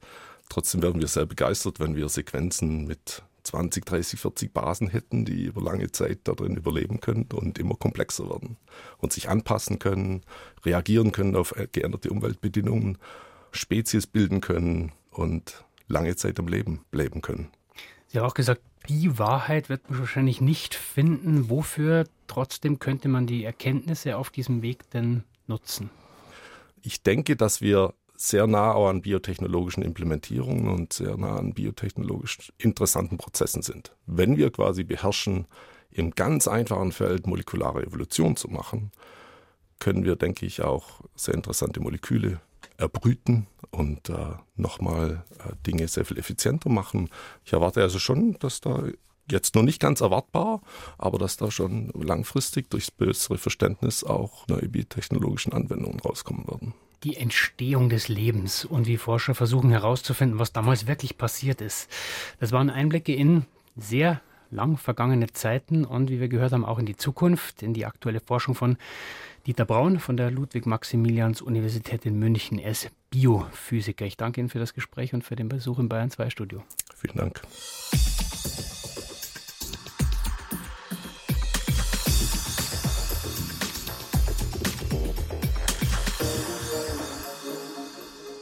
Trotzdem 0.50 0.82
werden 0.82 1.00
wir 1.00 1.08
sehr 1.08 1.26
begeistert, 1.26 1.80
wenn 1.80 1.96
wir 1.96 2.10
Sequenzen 2.10 2.86
mit 2.86 3.24
20, 3.44 3.86
30, 3.86 4.20
40 4.20 4.54
Basen 4.54 4.90
hätten, 4.90 5.26
die 5.26 5.46
über 5.46 5.62
lange 5.62 5.92
Zeit 5.92 6.20
darin 6.26 6.56
überleben 6.56 7.00
können 7.00 7.28
und 7.34 7.58
immer 7.60 7.76
komplexer 7.76 8.30
werden 8.30 8.58
und 8.98 9.14
sich 9.14 9.30
anpassen 9.30 9.80
können, 9.80 10.22
reagieren 10.66 11.12
können 11.12 11.36
auf 11.36 11.54
geänderte 11.72 12.10
Umweltbedingungen, 12.10 12.98
Spezies 13.52 14.08
bilden 14.08 14.42
können 14.42 14.92
und 15.12 15.66
lange 15.88 16.16
Zeit 16.16 16.40
am 16.40 16.48
Leben 16.48 16.86
bleiben 16.92 17.22
können. 17.22 17.50
Sie 18.08 18.20
haben 18.20 18.26
auch 18.28 18.34
gesagt, 18.34 18.62
die 18.90 19.20
Wahrheit 19.20 19.70
wird 19.70 19.90
man 19.90 20.00
wahrscheinlich 20.00 20.42
nicht 20.42 20.76
finden. 20.76 21.50
Wofür 21.50 22.06
trotzdem 22.28 22.80
könnte 22.80 23.08
man 23.08 23.28
die 23.28 23.44
Erkenntnisse 23.44 24.18
auf 24.18 24.30
diesem 24.30 24.62
Weg 24.62 24.90
denn 24.92 25.24
nutzen? 25.48 25.90
Ich 26.82 27.04
denke, 27.04 27.36
dass 27.36 27.62
wir 27.62 27.94
sehr 28.22 28.46
nah 28.46 28.74
auch 28.74 28.88
an 28.88 29.02
biotechnologischen 29.02 29.82
Implementierungen 29.82 30.70
und 30.70 30.94
sehr 30.94 31.18
nah 31.18 31.38
an 31.38 31.54
biotechnologisch 31.54 32.54
interessanten 32.60 33.18
Prozessen 33.18 33.64
sind. 33.64 33.96
Wenn 34.06 34.38
wir 34.38 34.52
quasi 34.52 34.84
beherrschen, 34.84 35.48
im 35.90 36.12
ganz 36.12 36.48
einfachen 36.48 36.92
Feld 36.92 37.26
molekulare 37.26 37.84
Evolution 37.84 38.36
zu 38.36 38.48
machen, 38.48 38.92
können 39.80 40.06
wir, 40.06 40.16
denke 40.16 40.46
ich, 40.46 40.62
auch 40.62 41.02
sehr 41.16 41.34
interessante 41.34 41.80
Moleküle 41.80 42.40
erbrüten 42.78 43.48
und 43.72 44.10
äh, 44.10 44.36
nochmal 44.56 45.26
äh, 45.40 45.54
Dinge 45.66 45.88
sehr 45.88 46.06
viel 46.06 46.20
effizienter 46.20 46.70
machen. 46.70 47.10
Ich 47.44 47.54
erwarte 47.54 47.82
also 47.82 47.98
schon, 47.98 48.38
dass 48.40 48.62
da 48.62 48.84
jetzt 49.32 49.56
noch 49.56 49.64
nicht 49.64 49.82
ganz 49.82 50.00
erwartbar, 50.00 50.62
aber 51.00 51.18
dass 51.18 51.38
da 51.38 51.50
schon 51.50 51.90
langfristig 51.96 52.70
durchs 52.70 52.92
bessere 52.92 53.40
Verständnis 53.40 54.04
auch 54.04 54.48
neue 54.48 54.70
biotechnologischen 54.70 55.54
Anwendungen 55.54 56.00
rauskommen 56.00 56.48
werden 56.48 56.74
die 57.04 57.18
Entstehung 57.18 57.90
des 57.90 58.08
Lebens 58.08 58.66
und 58.66 58.88
wie 58.88 58.98
Forscher 58.98 59.36
versuchen 59.36 59.72
herauszufinden, 59.72 60.40
was 60.40 60.54
damals 60.54 60.88
wirklich 60.88 61.18
passiert 61.18 61.62
ist. 61.62 61.90
Das 62.40 62.52
waren 62.52 62.70
Einblicke 62.70 63.14
in 63.14 63.46
sehr 63.76 64.22
lang 64.52 64.78
vergangene 64.78 65.32
Zeiten 65.32 65.86
und 65.86 66.10
wie 66.10 66.20
wir 66.20 66.28
gehört 66.28 66.52
haben, 66.52 66.66
auch 66.66 66.78
in 66.78 66.86
die 66.86 66.98
Zukunft, 66.98 67.64
in 67.64 67.74
die 67.74 67.86
aktuelle 67.86 68.20
Forschung 68.20 68.54
von 68.54 68.78
Dieter 69.48 69.66
Braun 69.66 70.00
von 70.00 70.18
der 70.18 70.30
Ludwig-Maximilians-Universität 70.30 72.06
in 72.06 72.20
München. 72.20 72.60
Er 72.60 72.72
ist 72.72 72.92
Biophysiker. 73.10 74.06
Ich 74.06 74.18
danke 74.18 74.40
Ihnen 74.40 74.50
für 74.50 74.60
das 74.60 74.74
Gespräch 74.74 75.14
und 75.14 75.24
für 75.24 75.36
den 75.36 75.50
Besuch 75.50 75.80
im 75.80 75.90
Bayern 75.90 76.12
2 76.12 76.30
Studio. 76.30 76.64
Vielen 76.96 77.18
Dank. 77.18 77.42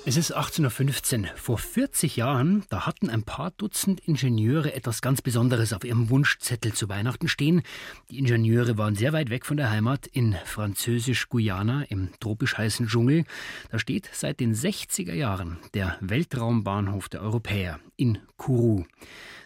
Es 0.09 0.17
ist 0.17 0.35
18.15 0.35 1.21
Uhr. 1.21 1.27
Vor 1.35 1.59
40 1.59 2.15
Jahren, 2.15 2.63
da 2.69 2.87
hatten 2.87 3.11
ein 3.11 3.21
paar 3.21 3.51
Dutzend 3.51 3.99
Ingenieure 3.99 4.73
etwas 4.73 5.03
ganz 5.03 5.21
Besonderes 5.21 5.71
auf 5.71 5.83
ihrem 5.83 6.09
Wunschzettel 6.09 6.73
zu 6.73 6.89
Weihnachten 6.89 7.27
stehen. 7.27 7.61
Die 8.09 8.17
Ingenieure 8.17 8.79
waren 8.79 8.95
sehr 8.95 9.13
weit 9.13 9.29
weg 9.29 9.45
von 9.45 9.55
der 9.55 9.69
Heimat 9.69 10.07
in 10.07 10.35
Französisch-Guyana 10.45 11.83
im 11.89 12.09
tropisch 12.19 12.57
heißen 12.57 12.87
Dschungel. 12.87 13.25
Da 13.69 13.77
steht 13.77 14.09
seit 14.11 14.39
den 14.39 14.55
60er 14.55 15.13
Jahren 15.13 15.59
der 15.75 15.95
Weltraumbahnhof 16.01 17.07
der 17.09 17.21
Europäer 17.21 17.79
in 17.95 18.17
Kourou. 18.35 18.85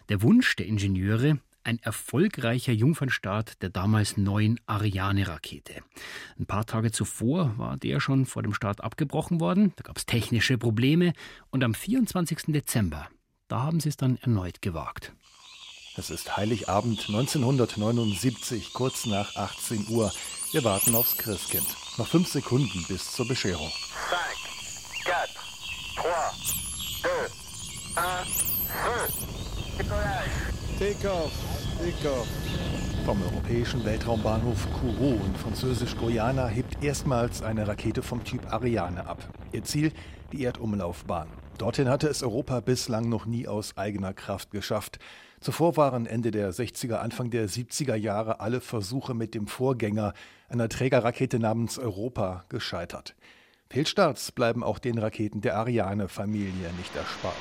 Der 0.08 0.22
Wunsch 0.22 0.56
der 0.56 0.64
Ingenieure, 0.64 1.40
ein 1.64 1.78
erfolgreicher 1.80 2.72
Jungfernstart 2.72 3.62
der 3.62 3.70
damals 3.70 4.16
neuen 4.16 4.60
Ariane-Rakete. 4.66 5.82
Ein 6.38 6.46
paar 6.46 6.66
Tage 6.66 6.92
zuvor 6.92 7.58
war 7.58 7.76
der 7.76 8.00
schon 8.00 8.26
vor 8.26 8.42
dem 8.42 8.54
Start 8.54 8.82
abgebrochen 8.82 9.40
worden. 9.40 9.72
Da 9.76 9.82
gab 9.82 9.96
es 9.96 10.06
technische 10.06 10.58
Probleme. 10.58 11.12
Und 11.50 11.64
am 11.64 11.74
24. 11.74 12.52
Dezember, 12.52 13.08
da 13.48 13.62
haben 13.62 13.80
sie 13.80 13.88
es 13.88 13.96
dann 13.96 14.16
erneut 14.18 14.62
gewagt. 14.62 15.12
Es 15.96 16.10
ist 16.10 16.36
Heiligabend 16.36 17.08
1979, 17.08 18.72
kurz 18.72 19.06
nach 19.06 19.36
18 19.36 19.86
Uhr. 19.88 20.12
Wir 20.52 20.64
warten 20.64 20.94
aufs 20.94 21.16
Christkind. 21.16 21.66
Noch 21.98 22.08
fünf 22.08 22.28
Sekunden 22.28 22.84
bis 22.88 23.12
zur 23.12 23.28
Bescherung. 23.28 23.70
5, 23.70 25.04
4, 25.04 25.14
3, 26.02 26.16
2, 27.94 28.02
1, 28.02 28.44
feu. 28.82 30.63
Takeoff, 30.78 31.30
Takeoff. 31.78 32.26
Vom 33.06 33.22
europäischen 33.22 33.84
Weltraumbahnhof 33.84 34.66
Kourou 34.72 35.20
in 35.24 35.36
Französisch-Guyana 35.36 36.48
hebt 36.48 36.82
erstmals 36.82 37.42
eine 37.42 37.68
Rakete 37.68 38.02
vom 38.02 38.24
Typ 38.24 38.52
Ariane 38.52 39.06
ab. 39.06 39.22
Ihr 39.52 39.62
Ziel 39.62 39.92
die 40.32 40.42
Erdumlaufbahn. 40.44 41.28
Dorthin 41.58 41.88
hatte 41.88 42.08
es 42.08 42.24
Europa 42.24 42.58
bislang 42.58 43.08
noch 43.08 43.24
nie 43.24 43.46
aus 43.46 43.76
eigener 43.76 44.14
Kraft 44.14 44.50
geschafft. 44.50 44.98
Zuvor 45.40 45.76
waren 45.76 46.06
Ende 46.06 46.32
der 46.32 46.52
60er, 46.52 46.96
Anfang 46.96 47.30
der 47.30 47.48
70er 47.48 47.94
Jahre 47.94 48.40
alle 48.40 48.60
Versuche 48.60 49.14
mit 49.14 49.36
dem 49.36 49.46
Vorgänger, 49.46 50.12
einer 50.48 50.68
Trägerrakete 50.68 51.38
namens 51.38 51.78
Europa, 51.78 52.46
gescheitert. 52.48 53.14
Fehlstarts 53.70 54.32
bleiben 54.32 54.64
auch 54.64 54.80
den 54.80 54.98
Raketen 54.98 55.40
der 55.40 55.56
Ariane-Familie 55.56 56.72
nicht 56.78 56.96
erspart. 56.96 57.34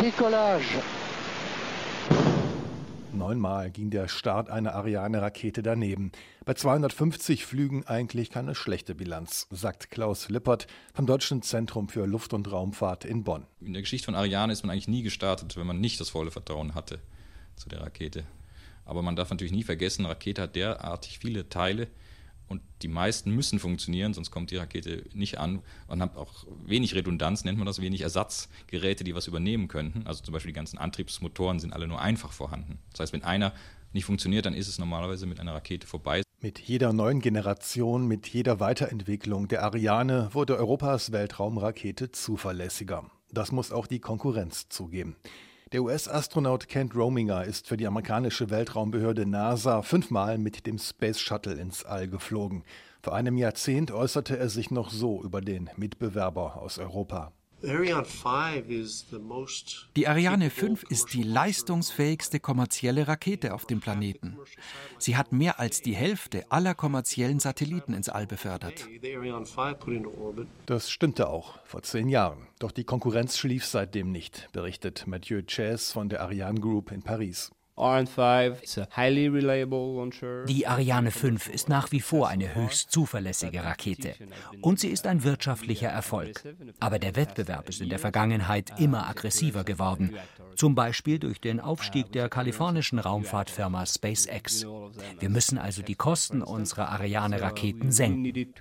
Decollage 0.00 0.80
Neunmal 3.16 3.70
ging 3.70 3.90
der 3.90 4.08
Start 4.08 4.50
einer 4.50 4.74
Ariane-Rakete 4.74 5.62
daneben. 5.62 6.10
Bei 6.44 6.54
250 6.54 7.46
Flügen 7.46 7.86
eigentlich 7.86 8.30
keine 8.30 8.54
schlechte 8.54 8.94
Bilanz, 8.94 9.46
sagt 9.50 9.90
Klaus 9.90 10.28
Lippert 10.28 10.66
vom 10.92 11.06
Deutschen 11.06 11.42
Zentrum 11.42 11.88
für 11.88 12.06
Luft- 12.06 12.32
und 12.32 12.50
Raumfahrt 12.50 13.04
in 13.04 13.24
Bonn. 13.24 13.46
In 13.60 13.72
der 13.72 13.82
Geschichte 13.82 14.06
von 14.06 14.14
Ariane 14.14 14.52
ist 14.52 14.62
man 14.62 14.70
eigentlich 14.70 14.88
nie 14.88 15.02
gestartet, 15.02 15.56
wenn 15.56 15.66
man 15.66 15.80
nicht 15.80 16.00
das 16.00 16.10
volle 16.10 16.30
Vertrauen 16.30 16.74
hatte 16.74 16.98
zu 17.56 17.68
der 17.68 17.80
Rakete. 17.80 18.24
Aber 18.84 19.02
man 19.02 19.16
darf 19.16 19.30
natürlich 19.30 19.52
nie 19.52 19.64
vergessen, 19.64 20.06
Rakete 20.06 20.42
hat 20.42 20.56
derartig 20.56 21.18
viele 21.18 21.48
Teile, 21.48 21.88
und 22.48 22.62
die 22.82 22.88
meisten 22.88 23.30
müssen 23.30 23.58
funktionieren, 23.58 24.12
sonst 24.12 24.30
kommt 24.30 24.50
die 24.50 24.56
Rakete 24.56 25.04
nicht 25.14 25.38
an 25.38 25.62
und 25.88 26.02
hat 26.02 26.16
auch 26.16 26.46
wenig 26.64 26.94
Redundanz, 26.94 27.44
nennt 27.44 27.58
man 27.58 27.66
das, 27.66 27.80
wenig 27.80 28.02
Ersatzgeräte, 28.02 29.04
die 29.04 29.14
was 29.14 29.26
übernehmen 29.26 29.68
könnten. 29.68 30.06
Also 30.06 30.22
zum 30.22 30.32
Beispiel 30.32 30.50
die 30.50 30.56
ganzen 30.56 30.78
Antriebsmotoren 30.78 31.58
sind 31.58 31.72
alle 31.72 31.88
nur 31.88 32.00
einfach 32.00 32.32
vorhanden. 32.32 32.78
Das 32.92 33.00
heißt, 33.00 33.12
wenn 33.12 33.24
einer 33.24 33.52
nicht 33.92 34.04
funktioniert, 34.04 34.44
dann 34.44 34.54
ist 34.54 34.68
es 34.68 34.78
normalerweise 34.78 35.26
mit 35.26 35.40
einer 35.40 35.54
Rakete 35.54 35.86
vorbei. 35.86 36.22
Mit 36.40 36.58
jeder 36.58 36.92
neuen 36.92 37.20
Generation, 37.20 38.06
mit 38.06 38.28
jeder 38.28 38.60
Weiterentwicklung 38.60 39.48
der 39.48 39.62
Ariane 39.62 40.28
wurde 40.32 40.56
Europas 40.56 41.12
Weltraumrakete 41.12 42.10
zuverlässiger. 42.10 43.10
Das 43.32 43.50
muss 43.50 43.72
auch 43.72 43.86
die 43.86 44.00
Konkurrenz 44.00 44.68
zugeben. 44.68 45.16
Der 45.72 45.82
US-Astronaut 45.82 46.68
Kent 46.68 46.94
Rominger 46.94 47.44
ist 47.44 47.66
für 47.66 47.76
die 47.76 47.86
amerikanische 47.86 48.50
Weltraumbehörde 48.50 49.26
NASA 49.26 49.82
fünfmal 49.82 50.38
mit 50.38 50.66
dem 50.66 50.78
Space 50.78 51.18
Shuttle 51.18 51.54
ins 51.54 51.84
All 51.84 52.06
geflogen. 52.06 52.62
Vor 53.02 53.14
einem 53.14 53.38
Jahrzehnt 53.38 53.90
äußerte 53.90 54.38
er 54.38 54.48
sich 54.50 54.70
noch 54.70 54.90
so 54.90 55.22
über 55.22 55.40
den 55.40 55.70
Mitbewerber 55.76 56.60
aus 56.60 56.78
Europa. 56.78 57.32
Die 59.96 60.08
Ariane 60.08 60.50
5 60.50 60.82
ist 60.84 61.14
die 61.14 61.22
leistungsfähigste 61.22 62.40
kommerzielle 62.40 63.08
Rakete 63.08 63.54
auf 63.54 63.66
dem 63.66 63.80
Planeten. 63.80 64.36
Sie 64.98 65.16
hat 65.16 65.32
mehr 65.32 65.60
als 65.60 65.80
die 65.80 65.94
Hälfte 65.94 66.44
aller 66.50 66.74
kommerziellen 66.74 67.40
Satelliten 67.40 67.94
ins 67.94 68.08
All 68.08 68.26
befördert. 68.26 68.86
Das 70.66 70.90
stimmte 70.90 71.28
auch 71.28 71.58
vor 71.64 71.82
zehn 71.82 72.08
Jahren. 72.08 72.46
Doch 72.58 72.70
die 72.70 72.84
Konkurrenz 72.84 73.38
schlief 73.38 73.64
seitdem 73.64 74.12
nicht, 74.12 74.48
berichtet 74.52 75.06
Mathieu 75.06 75.42
Chess 75.42 75.92
von 75.92 76.08
der 76.08 76.22
Ariane 76.22 76.60
Group 76.60 76.92
in 76.92 77.02
Paris. 77.02 77.50
Die 80.46 80.66
Ariane 80.68 81.10
5 81.10 81.48
ist 81.48 81.68
nach 81.68 81.90
wie 81.90 82.00
vor 82.00 82.28
eine 82.28 82.54
höchst 82.54 82.92
zuverlässige 82.92 83.64
Rakete 83.64 84.14
und 84.60 84.78
sie 84.78 84.90
ist 84.90 85.08
ein 85.08 85.24
wirtschaftlicher 85.24 85.88
Erfolg. 85.88 86.40
Aber 86.78 87.00
der 87.00 87.16
Wettbewerb 87.16 87.68
ist 87.68 87.80
in 87.80 87.88
der 87.88 87.98
Vergangenheit 87.98 88.78
immer 88.78 89.08
aggressiver 89.08 89.64
geworden, 89.64 90.14
zum 90.54 90.76
Beispiel 90.76 91.18
durch 91.18 91.40
den 91.40 91.58
Aufstieg 91.58 92.12
der 92.12 92.28
kalifornischen 92.28 93.00
Raumfahrtfirma 93.00 93.84
SpaceX. 93.86 94.64
Wir 95.18 95.28
müssen 95.28 95.58
also 95.58 95.82
die 95.82 95.96
Kosten 95.96 96.42
unserer 96.42 96.90
Ariane-Raketen 96.90 97.90
senken. 97.90 98.54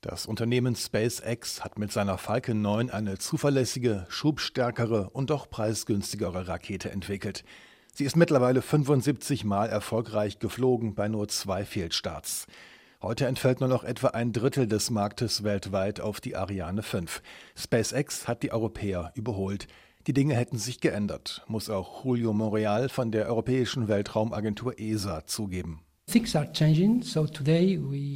Das 0.00 0.26
Unternehmen 0.26 0.74
SpaceX 0.74 1.62
hat 1.62 1.78
mit 1.78 1.92
seiner 1.92 2.18
Falcon 2.18 2.60
9 2.62 2.90
eine 2.90 3.18
zuverlässige, 3.18 4.06
schubstärkere 4.08 5.10
und 5.10 5.30
doch 5.30 5.48
preisgünstigere 5.48 6.47
Rakete 6.48 6.90
entwickelt. 6.90 7.44
Sie 7.94 8.04
ist 8.04 8.16
mittlerweile 8.16 8.62
75 8.62 9.44
Mal 9.44 9.68
erfolgreich 9.68 10.38
geflogen 10.38 10.94
bei 10.94 11.08
nur 11.08 11.28
zwei 11.28 11.64
Fehlstarts. 11.64 12.46
Heute 13.00 13.26
entfällt 13.26 13.60
nur 13.60 13.68
noch 13.68 13.84
etwa 13.84 14.08
ein 14.08 14.32
Drittel 14.32 14.66
des 14.66 14.90
Marktes 14.90 15.44
weltweit 15.44 16.00
auf 16.00 16.20
die 16.20 16.34
Ariane 16.34 16.82
5. 16.82 17.22
SpaceX 17.56 18.26
hat 18.26 18.42
die 18.42 18.50
Europäer 18.50 19.12
überholt. 19.14 19.68
Die 20.08 20.12
Dinge 20.12 20.34
hätten 20.34 20.58
sich 20.58 20.80
geändert, 20.80 21.44
muss 21.46 21.70
auch 21.70 22.04
Julio 22.04 22.32
Montreal 22.32 22.88
von 22.88 23.12
der 23.12 23.26
Europäischen 23.26 23.88
Weltraumagentur 23.88 24.80
ESA 24.80 25.26
zugeben. 25.26 25.82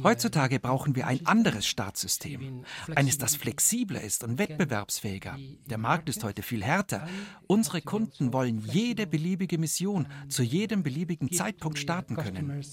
Heutzutage 0.03 0.59
brauchen 0.59 0.95
wir 0.95 1.05
ein 1.05 1.25
anderes 1.27 1.67
Startsystem. 1.67 2.65
Eines, 2.95 3.19
das 3.19 3.35
flexibler 3.35 4.01
ist 4.01 4.23
und 4.23 4.39
wettbewerbsfähiger. 4.39 5.37
Der 5.69 5.77
Markt 5.77 6.09
ist 6.09 6.23
heute 6.23 6.41
viel 6.41 6.63
härter. 6.63 7.07
Unsere 7.45 7.81
Kunden 7.81 8.33
wollen 8.33 8.63
jede 8.65 9.05
beliebige 9.05 9.59
Mission 9.59 10.07
zu 10.27 10.41
jedem 10.41 10.81
beliebigen 10.81 11.31
Zeitpunkt 11.31 11.77
starten 11.77 12.15
können. 12.15 12.63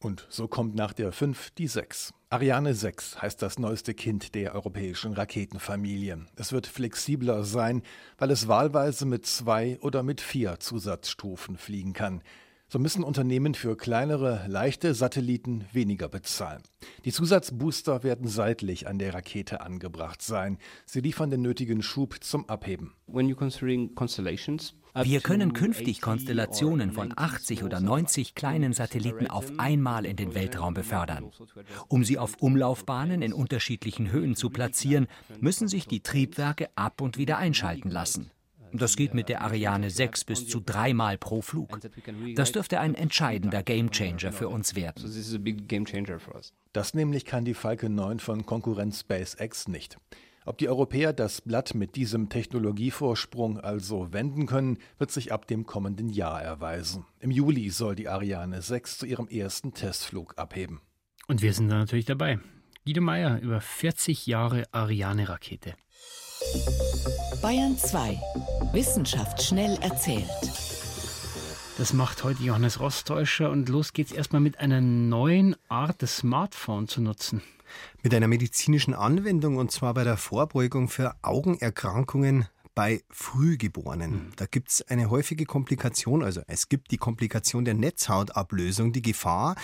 Und 0.00 0.26
so 0.28 0.48
kommt 0.48 0.74
nach 0.74 0.92
der 0.92 1.12
5 1.12 1.52
die 1.52 1.68
6. 1.68 2.12
Ariane 2.34 2.74
6 2.74 3.22
heißt 3.22 3.40
das 3.42 3.60
neueste 3.60 3.94
Kind 3.94 4.34
der 4.34 4.56
europäischen 4.56 5.12
Raketenfamilie. 5.12 6.26
Es 6.34 6.50
wird 6.50 6.66
flexibler 6.66 7.44
sein, 7.44 7.82
weil 8.18 8.32
es 8.32 8.48
wahlweise 8.48 9.06
mit 9.06 9.24
zwei 9.24 9.78
oder 9.82 10.02
mit 10.02 10.20
vier 10.20 10.58
Zusatzstufen 10.58 11.56
fliegen 11.56 11.92
kann. 11.92 12.22
So 12.66 12.80
müssen 12.80 13.04
Unternehmen 13.04 13.54
für 13.54 13.76
kleinere, 13.76 14.46
leichte 14.48 14.94
Satelliten 14.94 15.66
weniger 15.72 16.08
bezahlen. 16.08 16.64
Die 17.04 17.12
Zusatzbooster 17.12 18.02
werden 18.02 18.26
seitlich 18.26 18.88
an 18.88 18.98
der 18.98 19.14
Rakete 19.14 19.60
angebracht 19.60 20.20
sein. 20.20 20.58
Sie 20.86 21.02
liefern 21.02 21.30
den 21.30 21.42
nötigen 21.42 21.84
Schub 21.84 22.16
zum 22.24 22.48
Abheben. 22.48 22.94
Wir 25.02 25.20
können 25.20 25.52
künftig 25.52 26.00
Konstellationen 26.00 26.92
von 26.92 27.12
80 27.16 27.64
oder 27.64 27.80
90 27.80 28.34
kleinen 28.34 28.72
Satelliten 28.72 29.26
auf 29.26 29.58
einmal 29.58 30.06
in 30.06 30.14
den 30.14 30.34
Weltraum 30.34 30.72
befördern. 30.74 31.32
Um 31.88 32.04
sie 32.04 32.18
auf 32.18 32.36
Umlaufbahnen 32.40 33.20
in 33.20 33.32
unterschiedlichen 33.32 34.12
Höhen 34.12 34.36
zu 34.36 34.50
platzieren, 34.50 35.08
müssen 35.40 35.66
sich 35.66 35.88
die 35.88 36.00
Triebwerke 36.00 36.68
ab 36.76 37.00
und 37.00 37.18
wieder 37.18 37.38
einschalten 37.38 37.90
lassen. 37.90 38.30
Das 38.72 38.96
geht 38.96 39.14
mit 39.14 39.28
der 39.28 39.42
Ariane 39.42 39.90
6 39.90 40.24
bis 40.24 40.48
zu 40.48 40.60
dreimal 40.60 41.16
pro 41.16 41.42
Flug. 41.42 41.78
Das 42.34 42.52
dürfte 42.52 42.80
ein 42.80 42.94
entscheidender 42.94 43.62
Gamechanger 43.62 44.32
für 44.32 44.48
uns 44.48 44.74
werden. 44.74 45.04
Das 46.72 46.94
nämlich 46.94 47.24
kann 47.24 47.44
die 47.44 47.54
Falcon 47.54 47.94
9 47.94 48.18
von 48.18 48.46
Konkurrenz 48.46 49.00
SpaceX 49.00 49.68
nicht. 49.68 49.98
Ob 50.46 50.58
die 50.58 50.68
Europäer 50.68 51.14
das 51.14 51.40
Blatt 51.40 51.74
mit 51.74 51.96
diesem 51.96 52.28
Technologievorsprung 52.28 53.58
also 53.58 54.12
wenden 54.12 54.46
können, 54.46 54.78
wird 54.98 55.10
sich 55.10 55.32
ab 55.32 55.46
dem 55.46 55.64
kommenden 55.64 56.10
Jahr 56.10 56.42
erweisen. 56.42 57.06
Im 57.18 57.30
Juli 57.30 57.70
soll 57.70 57.94
die 57.94 58.08
Ariane 58.08 58.60
6 58.60 58.98
zu 58.98 59.06
ihrem 59.06 59.26
ersten 59.26 59.72
Testflug 59.72 60.36
abheben. 60.36 60.82
Und 61.28 61.40
wir 61.40 61.54
sind 61.54 61.70
da 61.70 61.78
natürlich 61.78 62.04
dabei. 62.04 62.40
Guido 62.84 63.00
Meier 63.00 63.40
über 63.40 63.62
40 63.62 64.26
Jahre 64.26 64.64
Ariane-Rakete. 64.70 65.76
Bayern 67.40 67.78
2. 67.78 68.20
Wissenschaft 68.72 69.42
schnell 69.42 69.78
erzählt. 69.80 70.28
Das 71.78 71.94
macht 71.94 72.22
heute 72.22 72.42
Johannes 72.42 72.80
Rostäuscher 72.80 73.50
und 73.50 73.70
los 73.70 73.94
geht's 73.94 74.12
erstmal 74.12 74.42
mit 74.42 74.60
einer 74.60 74.82
neuen 74.82 75.56
Art, 75.68 76.02
das 76.02 76.18
Smartphone 76.18 76.86
zu 76.86 77.00
nutzen. 77.00 77.40
Mit 78.02 78.14
einer 78.14 78.28
medizinischen 78.28 78.94
Anwendung 78.94 79.56
und 79.56 79.70
zwar 79.70 79.94
bei 79.94 80.04
der 80.04 80.16
Vorbeugung 80.16 80.88
für 80.88 81.14
Augenerkrankungen 81.22 82.46
bei 82.74 83.02
Frühgeborenen. 83.10 84.10
Mhm. 84.10 84.32
Da 84.36 84.46
gibt 84.46 84.70
es 84.70 84.82
eine 84.88 85.10
häufige 85.10 85.46
Komplikation, 85.46 86.22
also 86.22 86.42
es 86.46 86.68
gibt 86.68 86.90
die 86.90 86.96
Komplikation 86.96 87.64
der 87.64 87.74
Netzhautablösung, 87.74 88.92
die 88.92 89.02
Gefahr. 89.02 89.54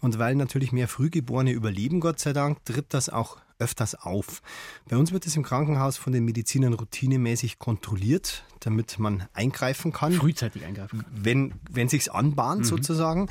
Und 0.00 0.18
weil 0.18 0.34
natürlich 0.34 0.72
mehr 0.72 0.88
Frühgeborene 0.88 1.52
überleben, 1.52 2.00
Gott 2.00 2.18
sei 2.18 2.32
Dank, 2.32 2.64
tritt 2.64 2.92
das 2.92 3.08
auch 3.08 3.38
öfters 3.58 3.94
auf. 3.94 4.42
Bei 4.88 4.96
uns 4.96 5.12
wird 5.12 5.26
es 5.26 5.36
im 5.36 5.42
Krankenhaus 5.42 5.96
von 5.96 6.12
den 6.12 6.24
Medizinern 6.24 6.74
routinemäßig 6.74 7.58
kontrolliert, 7.58 8.44
damit 8.60 8.98
man 8.98 9.26
eingreifen 9.32 9.92
kann. 9.92 10.12
Frühzeitig 10.12 10.64
eingreifen 10.64 11.02
kann. 11.02 11.10
Wenn, 11.10 11.54
wenn 11.70 11.88
sich's 11.88 12.08
anbahnt 12.08 12.60
mhm. 12.60 12.64
sozusagen. 12.64 13.28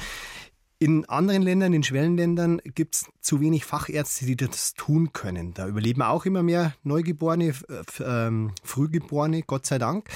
In 0.86 1.04
anderen 1.06 1.42
Ländern, 1.42 1.74
in 1.74 1.82
Schwellenländern, 1.82 2.62
gibt 2.64 2.94
es 2.94 3.06
zu 3.20 3.42
wenig 3.42 3.66
Fachärzte, 3.66 4.28
die 4.28 4.36
das 4.36 4.76
tun 4.76 5.14
können. 5.14 5.56
Da 5.56 5.68
überleben 5.68 6.04
auch 6.04 6.28
immer 6.28 6.44
mehr 6.44 6.76
Neugeborene, 6.84 7.56
äh, 7.56 8.52
Frühgeborene, 8.64 9.42
Gott 9.42 9.66
sei 9.66 9.80
Dank. 9.80 10.08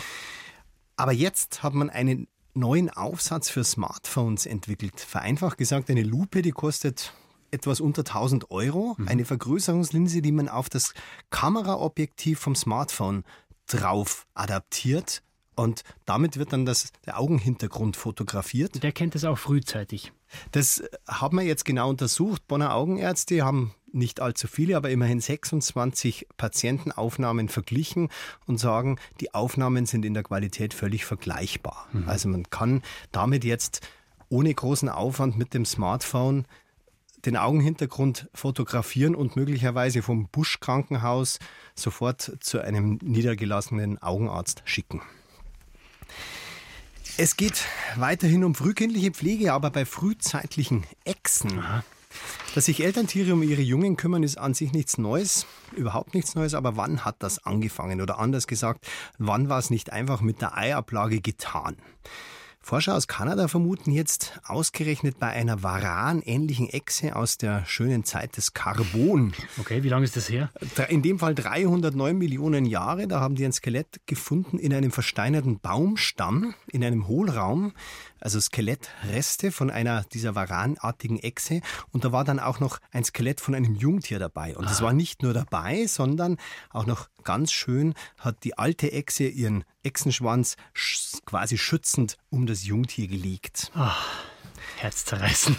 Aber 0.95 1.11
jetzt 1.11 1.63
hat 1.63 1.73
man 1.73 1.89
einen 1.89 2.27
neuen 2.53 2.91
Aufsatz 2.91 3.49
für 3.49 3.63
Smartphones 3.63 4.45
entwickelt. 4.45 4.99
Vereinfacht 4.99 5.57
gesagt, 5.57 5.89
eine 5.89 6.03
Lupe, 6.03 6.43
die 6.43 6.51
kostet 6.51 7.13
etwas 7.49 7.81
unter 7.81 8.03
1000 8.03 8.51
Euro. 8.51 8.93
Mhm. 8.95 9.07
Eine 9.07 9.25
Vergrößerungslinse, 9.25 10.21
die 10.21 10.31
man 10.31 10.49
auf 10.49 10.69
das 10.69 10.93
Kameraobjektiv 11.31 12.37
vom 12.37 12.53
Smartphone 12.53 13.23
drauf 13.65 14.27
adaptiert. 14.35 15.23
Und 15.55 15.81
damit 16.05 16.37
wird 16.37 16.53
dann 16.53 16.67
das, 16.67 16.91
der 17.07 17.19
Augenhintergrund 17.19 17.97
fotografiert. 17.97 18.83
Der 18.83 18.91
kennt 18.91 19.15
es 19.15 19.25
auch 19.25 19.39
frühzeitig. 19.39 20.13
Das 20.51 20.83
haben 21.07 21.37
wir 21.37 21.43
jetzt 21.43 21.65
genau 21.65 21.89
untersucht. 21.89 22.47
Bonner 22.47 22.73
Augenärzte 22.75 23.43
haben 23.43 23.73
nicht 23.91 24.19
allzu 24.19 24.47
viele, 24.47 24.77
aber 24.77 24.89
immerhin 24.89 25.19
26 25.19 26.27
Patientenaufnahmen 26.37 27.49
verglichen 27.49 28.09
und 28.45 28.59
sagen, 28.59 28.99
die 29.19 29.33
Aufnahmen 29.33 29.85
sind 29.85 30.05
in 30.05 30.13
der 30.13 30.23
Qualität 30.23 30.73
völlig 30.73 31.05
vergleichbar. 31.05 31.87
Mhm. 31.91 32.07
Also 32.07 32.29
man 32.29 32.49
kann 32.49 32.83
damit 33.11 33.43
jetzt 33.43 33.81
ohne 34.29 34.53
großen 34.53 34.89
Aufwand 34.89 35.37
mit 35.37 35.53
dem 35.53 35.65
Smartphone 35.65 36.45
den 37.25 37.35
Augenhintergrund 37.35 38.29
fotografieren 38.33 39.15
und 39.15 39.35
möglicherweise 39.35 40.01
vom 40.01 40.27
Busch-Krankenhaus 40.27 41.39
sofort 41.75 42.37
zu 42.39 42.59
einem 42.59 42.99
niedergelassenen 43.01 44.01
Augenarzt 44.01 44.61
schicken. 44.65 45.01
Es 47.21 47.35
geht 47.35 47.65
weiterhin 47.97 48.45
um 48.45 48.55
frühkindliche 48.55 49.11
Pflege, 49.11 49.51
aber 49.51 49.71
bei 49.71 49.83
frühzeitlichen 49.83 50.85
Echsen. 51.03 51.59
Aha. 51.59 51.83
Dass 52.55 52.63
sich 52.63 52.81
Elterntiere 52.81 53.33
um 53.33 53.43
ihre 53.43 53.61
Jungen 53.61 53.97
kümmern, 53.97 54.23
ist 54.23 54.37
an 54.37 54.53
sich 54.53 54.71
nichts 54.71 54.97
Neues, 54.97 55.45
überhaupt 55.75 56.13
nichts 56.13 56.35
Neues. 56.35 56.53
Aber 56.53 56.77
wann 56.77 57.03
hat 57.03 57.17
das 57.19 57.45
angefangen? 57.45 57.99
Oder 57.99 58.19
anders 58.19 58.47
gesagt, 58.47 58.87
wann 59.17 59.49
war 59.49 59.59
es 59.59 59.69
nicht 59.69 59.91
einfach 59.91 60.21
mit 60.21 60.39
der 60.39 60.57
Eiablage 60.57 61.19
getan? 61.19 61.75
Forscher 62.69 62.95
aus 62.95 63.07
Kanada 63.07 63.47
vermuten 63.47 63.91
jetzt 63.91 64.39
ausgerechnet 64.45 65.17
bei 65.17 65.29
einer 65.29 65.63
Varan-ähnlichen 65.63 66.69
Echse 66.69 67.15
aus 67.15 67.39
der 67.39 67.65
schönen 67.65 68.03
Zeit 68.03 68.37
des 68.37 68.53
Carbon. 68.53 69.33
Okay, 69.59 69.81
wie 69.81 69.89
lange 69.89 70.05
ist 70.05 70.15
das 70.15 70.29
her? 70.29 70.51
In 70.87 71.01
dem 71.01 71.17
Fall 71.17 71.33
309 71.33 72.15
Millionen 72.15 72.67
Jahre. 72.67 73.07
Da 73.07 73.21
haben 73.21 73.33
die 73.33 73.43
ein 73.43 73.53
Skelett 73.53 74.01
gefunden 74.05 74.59
in 74.59 74.71
einem 74.71 74.91
versteinerten 74.91 75.59
Baumstamm, 75.59 76.53
in 76.67 76.83
einem 76.83 77.07
Hohlraum 77.07 77.73
also 78.21 78.39
Skelettreste 78.39 79.51
von 79.51 79.69
einer 79.69 80.03
dieser 80.03 80.35
varanartigen 80.35 81.19
Echse. 81.19 81.61
Und 81.91 82.05
da 82.05 82.11
war 82.11 82.23
dann 82.23 82.39
auch 82.39 82.59
noch 82.59 82.79
ein 82.91 83.03
Skelett 83.03 83.41
von 83.41 83.55
einem 83.55 83.75
Jungtier 83.75 84.19
dabei. 84.19 84.55
Und 84.55 84.69
es 84.69 84.81
war 84.81 84.93
nicht 84.93 85.23
nur 85.23 85.33
dabei, 85.33 85.87
sondern 85.87 86.37
auch 86.69 86.85
noch 86.85 87.09
ganz 87.23 87.51
schön 87.51 87.93
hat 88.17 88.43
die 88.43 88.57
alte 88.57 88.91
Echse 88.91 89.25
ihren 89.25 89.63
Echsenschwanz 89.83 90.55
quasi 91.25 91.57
schützend 91.57 92.17
um 92.29 92.45
das 92.45 92.65
Jungtier 92.65 93.07
gelegt. 93.07 93.71
Ach, 93.75 94.05
herzzerreißend. 94.77 95.57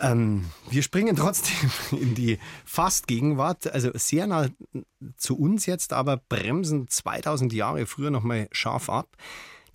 Ähm, 0.00 0.44
wir 0.70 0.82
springen 0.82 1.16
trotzdem 1.16 1.70
in 1.92 2.14
die 2.14 2.38
Fastgegenwart, 2.64 3.72
also 3.72 3.90
sehr 3.94 4.26
nah 4.26 4.48
zu 5.16 5.38
uns 5.38 5.66
jetzt, 5.66 5.92
aber 5.92 6.16
bremsen 6.16 6.88
2000 6.88 7.52
Jahre 7.52 7.86
früher 7.86 8.10
nochmal 8.10 8.48
scharf 8.52 8.90
ab. 8.90 9.08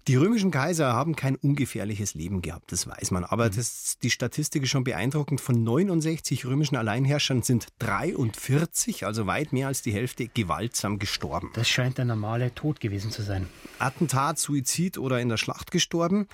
Die 0.10 0.15
römischen 0.15 0.50
Kaiser 0.50 0.93
haben 0.93 1.15
kein 1.15 1.36
ungefährliches 1.36 2.15
Leben 2.15 2.41
gehabt, 2.41 2.72
das 2.72 2.88
weiß 2.88 3.12
man. 3.12 3.24
Aber 3.26 3.45
mhm. 3.45 3.56
das, 3.58 4.00
die 4.02 4.10
Statistik 4.10 4.63
ist 4.63 4.69
schon 4.69 4.84
beeindruckend. 4.84 5.39
Von 5.39 5.63
69 5.63 6.48
römischen 6.48 6.78
Alleinherrschern 6.78 7.43
sind 7.43 7.67
43, 7.78 9.06
also 9.06 9.28
weit 9.28 9.54
mehr 9.54 9.67
als 9.67 9.84
die 9.84 9.91
Hälfte, 9.91 10.28
gewaltsam 10.28 10.98
gestorben. 10.98 11.52
Das 11.54 11.69
scheint 11.69 12.00
der 12.00 12.06
normale 12.06 12.56
Tod 12.56 12.80
gewesen 12.80 13.12
zu 13.12 13.22
sein. 13.22 13.45
Attentat, 13.78 14.39
Suizid 14.39 14.98
oder 14.98 15.19
in 15.19 15.30
der 15.30 15.38
Schlacht 15.38 15.69
gestorben. 15.69 16.28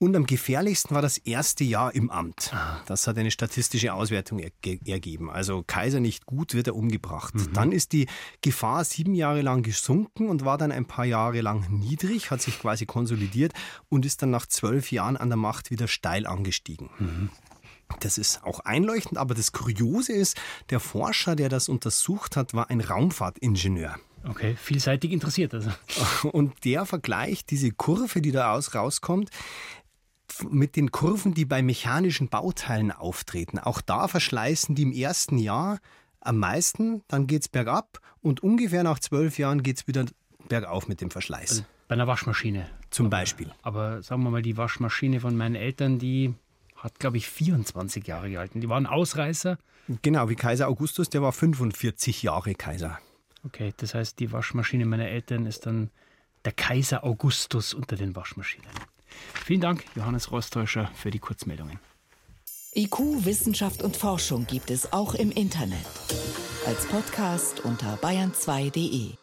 Und 0.00 0.16
am 0.16 0.26
gefährlichsten 0.26 0.92
war 0.92 1.00
das 1.00 1.16
erste 1.16 1.62
Jahr 1.62 1.94
im 1.94 2.10
Amt. 2.10 2.50
Ah. 2.52 2.80
Das 2.86 3.06
hat 3.06 3.16
eine 3.18 3.30
statistische 3.30 3.94
Auswertung 3.94 4.40
ergeben. 4.40 5.30
Also 5.30 5.62
Kaiser 5.64 6.00
nicht 6.00 6.26
gut, 6.26 6.54
wird 6.54 6.66
er 6.66 6.74
umgebracht. 6.74 7.36
Mhm. 7.36 7.52
Dann 7.52 7.70
ist 7.70 7.92
die 7.92 8.08
Gefahr 8.40 8.82
sieben 8.82 9.14
Jahre 9.14 9.42
lang 9.42 9.62
gesunken 9.62 10.28
und 10.28 10.44
war 10.44 10.58
dann 10.58 10.72
ein 10.72 10.86
paar 10.86 11.04
Jahre 11.04 11.40
lang 11.40 11.70
niedrig, 11.70 12.32
hat 12.32 12.42
sich 12.42 12.58
quasi 12.58 12.84
konsolidiert 13.12 13.52
und 13.88 14.06
ist 14.06 14.22
dann 14.22 14.30
nach 14.30 14.46
zwölf 14.46 14.90
Jahren 14.90 15.16
an 15.16 15.28
der 15.28 15.36
Macht 15.36 15.70
wieder 15.70 15.88
steil 15.88 16.26
angestiegen. 16.26 16.90
Mhm. 16.98 17.30
Das 18.00 18.16
ist 18.16 18.42
auch 18.44 18.60
einleuchtend, 18.60 19.18
aber 19.18 19.34
das 19.34 19.52
Kuriose 19.52 20.14
ist, 20.14 20.40
der 20.70 20.80
Forscher, 20.80 21.36
der 21.36 21.50
das 21.50 21.68
untersucht 21.68 22.36
hat, 22.36 22.54
war 22.54 22.70
ein 22.70 22.80
Raumfahrtingenieur. 22.80 23.96
Okay, 24.24 24.56
vielseitig 24.56 25.12
interessiert 25.12 25.52
also. 25.52 25.70
Und 26.32 26.64
der 26.64 26.86
vergleicht 26.86 27.50
diese 27.50 27.70
Kurve, 27.70 28.22
die 28.22 28.32
da 28.32 28.52
aus, 28.52 28.74
rauskommt, 28.74 29.28
mit 30.48 30.76
den 30.76 30.90
Kurven, 30.90 31.34
die 31.34 31.44
bei 31.44 31.60
mechanischen 31.60 32.28
Bauteilen 32.28 32.92
auftreten. 32.92 33.58
Auch 33.58 33.82
da 33.82 34.08
verschleißen 34.08 34.74
die 34.74 34.82
im 34.82 34.92
ersten 34.92 35.36
Jahr 35.36 35.78
am 36.20 36.38
meisten, 36.38 37.02
dann 37.08 37.26
geht 37.26 37.42
es 37.42 37.48
bergab 37.48 37.98
und 38.22 38.42
ungefähr 38.42 38.84
nach 38.84 39.00
zwölf 39.00 39.38
Jahren 39.38 39.62
geht 39.62 39.80
es 39.80 39.86
wieder 39.86 40.06
bergauf 40.48 40.88
mit 40.88 41.02
dem 41.02 41.10
Verschleiß. 41.10 41.50
Also 41.50 41.64
bei 41.88 41.94
einer 41.94 42.06
Waschmaschine. 42.06 42.70
Zum 42.92 43.10
Beispiel. 43.10 43.50
Aber, 43.62 43.80
aber 43.80 44.02
sagen 44.02 44.22
wir 44.22 44.30
mal, 44.30 44.42
die 44.42 44.56
Waschmaschine 44.56 45.18
von 45.18 45.36
meinen 45.36 45.56
Eltern, 45.56 45.98
die 45.98 46.34
hat, 46.76 46.98
glaube 47.00 47.16
ich, 47.16 47.28
24 47.28 48.06
Jahre 48.06 48.30
gehalten. 48.30 48.60
Die 48.60 48.68
waren 48.68 48.86
Ausreißer. 48.86 49.58
Genau, 50.02 50.28
wie 50.28 50.36
Kaiser 50.36 50.68
Augustus, 50.68 51.08
der 51.08 51.22
war 51.22 51.32
45 51.32 52.22
Jahre 52.22 52.54
Kaiser. 52.54 52.98
Okay, 53.44 53.72
das 53.76 53.94
heißt, 53.94 54.20
die 54.20 54.30
Waschmaschine 54.30 54.84
meiner 54.84 55.08
Eltern 55.08 55.46
ist 55.46 55.66
dann 55.66 55.90
der 56.44 56.52
Kaiser 56.52 57.02
Augustus 57.02 57.74
unter 57.74 57.96
den 57.96 58.14
Waschmaschinen. 58.14 58.68
Vielen 59.44 59.60
Dank, 59.60 59.84
Johannes 59.94 60.30
Rostäuscher, 60.30 60.90
für 60.94 61.10
die 61.10 61.18
Kurzmeldungen. 61.18 61.78
IQ, 62.74 63.24
Wissenschaft 63.24 63.82
und 63.82 63.96
Forschung 63.96 64.46
gibt 64.46 64.70
es 64.70 64.92
auch 64.92 65.14
im 65.14 65.30
Internet. 65.30 65.86
Als 66.66 66.86
Podcast 66.86 67.60
unter 67.60 67.96
bayern2.de. 67.96 69.21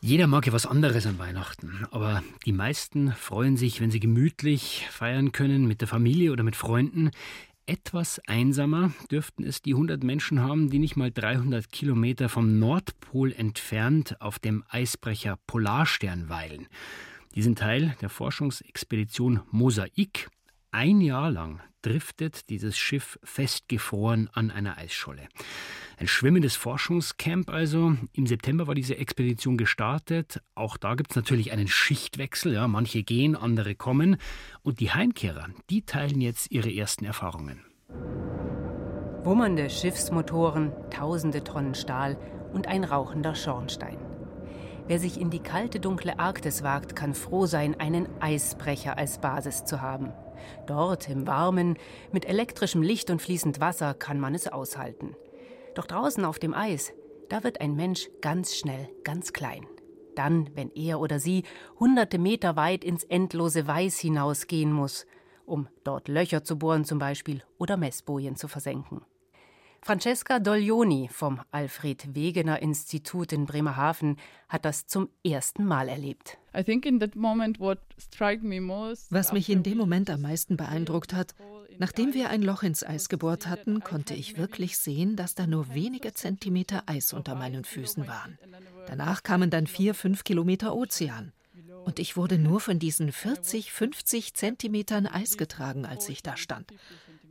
Jeder 0.00 0.28
mag 0.28 0.46
ja 0.46 0.52
was 0.52 0.64
anderes 0.64 1.06
an 1.06 1.18
Weihnachten, 1.18 1.84
aber 1.90 2.22
die 2.46 2.52
meisten 2.52 3.10
freuen 3.12 3.56
sich, 3.56 3.80
wenn 3.80 3.90
sie 3.90 3.98
gemütlich 3.98 4.86
feiern 4.90 5.32
können 5.32 5.66
mit 5.66 5.80
der 5.80 5.88
Familie 5.88 6.30
oder 6.30 6.44
mit 6.44 6.54
Freunden. 6.54 7.10
Etwas 7.66 8.20
einsamer 8.28 8.92
dürften 9.10 9.42
es 9.42 9.60
die 9.60 9.72
100 9.74 10.04
Menschen 10.04 10.40
haben, 10.40 10.70
die 10.70 10.78
nicht 10.78 10.96
mal 10.96 11.10
300 11.10 11.72
Kilometer 11.72 12.28
vom 12.28 12.60
Nordpol 12.60 13.32
entfernt 13.32 14.20
auf 14.20 14.38
dem 14.38 14.62
Eisbrecher 14.68 15.36
Polarstern 15.48 16.28
weilen. 16.28 16.68
Die 17.34 17.42
sind 17.42 17.58
Teil 17.58 17.96
der 18.00 18.08
Forschungsexpedition 18.08 19.40
Mosaik. 19.50 20.30
Ein 20.70 21.00
Jahr 21.00 21.32
lang 21.32 21.60
driftet 21.88 22.50
dieses 22.50 22.76
Schiff 22.76 23.18
festgefroren 23.24 24.28
an 24.34 24.50
einer 24.50 24.76
Eisscholle. 24.76 25.28
Ein 25.96 26.06
schwimmendes 26.06 26.54
Forschungscamp 26.54 27.48
also. 27.48 27.96
Im 28.12 28.26
September 28.26 28.66
war 28.66 28.74
diese 28.74 28.98
Expedition 28.98 29.56
gestartet. 29.56 30.42
Auch 30.54 30.76
da 30.76 30.94
gibt 30.94 31.12
es 31.12 31.16
natürlich 31.16 31.50
einen 31.50 31.66
Schichtwechsel. 31.66 32.52
Ja, 32.52 32.68
manche 32.68 33.02
gehen, 33.02 33.34
andere 33.34 33.74
kommen. 33.74 34.18
Und 34.62 34.80
die 34.80 34.90
Heimkehrer, 34.90 35.48
die 35.70 35.82
teilen 35.82 36.20
jetzt 36.20 36.50
ihre 36.50 36.72
ersten 36.72 37.06
Erfahrungen. 37.06 37.64
Wummernde 39.24 39.70
Schiffsmotoren, 39.70 40.72
tausende 40.90 41.42
Tonnen 41.42 41.74
Stahl, 41.74 42.18
und 42.52 42.66
ein 42.66 42.84
rauchender 42.84 43.34
Schornstein. 43.34 43.98
Wer 44.86 44.98
sich 44.98 45.20
in 45.20 45.30
die 45.30 45.40
kalte, 45.40 45.80
dunkle 45.80 46.18
Arktis 46.18 46.62
wagt, 46.62 46.96
kann 46.96 47.14
froh 47.14 47.46
sein, 47.46 47.78
einen 47.80 48.08
Eisbrecher 48.20 48.96
als 48.96 49.20
Basis 49.20 49.64
zu 49.64 49.80
haben. 49.80 50.12
Dort 50.66 51.08
im 51.08 51.26
Warmen, 51.26 51.76
mit 52.12 52.24
elektrischem 52.24 52.82
Licht 52.82 53.10
und 53.10 53.22
fließend 53.22 53.60
Wasser 53.60 53.94
kann 53.94 54.20
man 54.20 54.34
es 54.34 54.48
aushalten. 54.48 55.16
Doch 55.74 55.86
draußen 55.86 56.24
auf 56.24 56.38
dem 56.38 56.54
Eis, 56.54 56.92
da 57.28 57.44
wird 57.44 57.60
ein 57.60 57.76
Mensch 57.76 58.08
ganz 58.20 58.56
schnell 58.56 58.88
ganz 59.04 59.32
klein. 59.32 59.66
Dann, 60.14 60.50
wenn 60.54 60.70
er 60.72 60.98
oder 61.00 61.20
sie 61.20 61.44
hunderte 61.78 62.18
Meter 62.18 62.56
weit 62.56 62.82
ins 62.82 63.04
endlose 63.04 63.66
Weiß 63.66 63.98
hinausgehen 63.98 64.72
muss, 64.72 65.06
um 65.46 65.68
dort 65.84 66.08
Löcher 66.08 66.42
zu 66.42 66.58
bohren 66.58 66.84
zum 66.84 66.98
Beispiel 66.98 67.42
oder 67.58 67.76
Messbojen 67.76 68.36
zu 68.36 68.48
versenken. 68.48 69.02
Francesca 69.82 70.38
Doglioni 70.38 71.08
vom 71.10 71.40
Alfred 71.50 72.14
Wegener 72.14 72.60
Institut 72.60 73.32
in 73.32 73.46
Bremerhaven 73.46 74.16
hat 74.48 74.64
das 74.64 74.86
zum 74.86 75.08
ersten 75.24 75.64
Mal 75.64 75.88
erlebt. 75.88 76.38
Was 79.10 79.32
mich 79.32 79.48
in 79.48 79.62
dem 79.62 79.78
Moment 79.78 80.10
am 80.10 80.22
meisten 80.22 80.56
beeindruckt 80.56 81.14
hat, 81.14 81.34
nachdem 81.78 82.12
wir 82.14 82.30
ein 82.30 82.42
Loch 82.42 82.62
ins 82.62 82.84
Eis 82.84 83.08
gebohrt 83.08 83.46
hatten, 83.46 83.80
konnte 83.80 84.14
ich 84.14 84.36
wirklich 84.36 84.78
sehen, 84.78 85.16
dass 85.16 85.34
da 85.34 85.46
nur 85.46 85.72
wenige 85.74 86.12
Zentimeter 86.12 86.82
Eis 86.86 87.12
unter 87.12 87.34
meinen 87.34 87.64
Füßen 87.64 88.06
waren. 88.06 88.38
Danach 88.86 89.22
kamen 89.22 89.50
dann 89.50 89.66
vier, 89.66 89.94
fünf 89.94 90.24
Kilometer 90.24 90.74
Ozean. 90.74 91.32
Und 91.84 91.98
ich 91.98 92.16
wurde 92.16 92.38
nur 92.38 92.60
von 92.60 92.78
diesen 92.78 93.12
40, 93.12 93.72
50 93.72 94.34
Zentimetern 94.34 95.06
Eis 95.06 95.38
getragen, 95.38 95.86
als 95.86 96.08
ich 96.10 96.22
da 96.22 96.36
stand. 96.36 96.70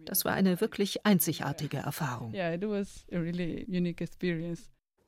Das 0.07 0.23
war 0.23 0.33
eine 0.33 0.61
wirklich 0.61 1.05
einzigartige 1.05 1.77
Erfahrung. 1.77 2.33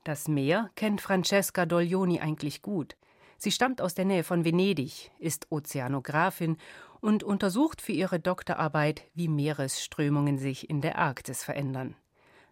Das 0.03 0.27
Meer 0.27 0.69
kennt 0.75 0.99
Francesca 0.99 1.65
Doglioni 1.65 2.19
eigentlich 2.19 2.62
gut. 2.62 2.97
Sie 3.38 3.51
stammt 3.51 3.81
aus 3.81 3.93
der 3.93 4.03
Nähe 4.03 4.25
von 4.25 4.43
Venedig, 4.43 5.12
ist 5.17 5.47
Ozeanografin 5.51 6.57
und 6.99 7.23
untersucht 7.23 7.81
für 7.81 7.93
ihre 7.93 8.19
Doktorarbeit, 8.19 9.03
wie 9.13 9.29
Meeresströmungen 9.29 10.38
sich 10.38 10.69
in 10.69 10.81
der 10.81 10.97
Arktis 10.97 11.45
verändern. 11.45 11.95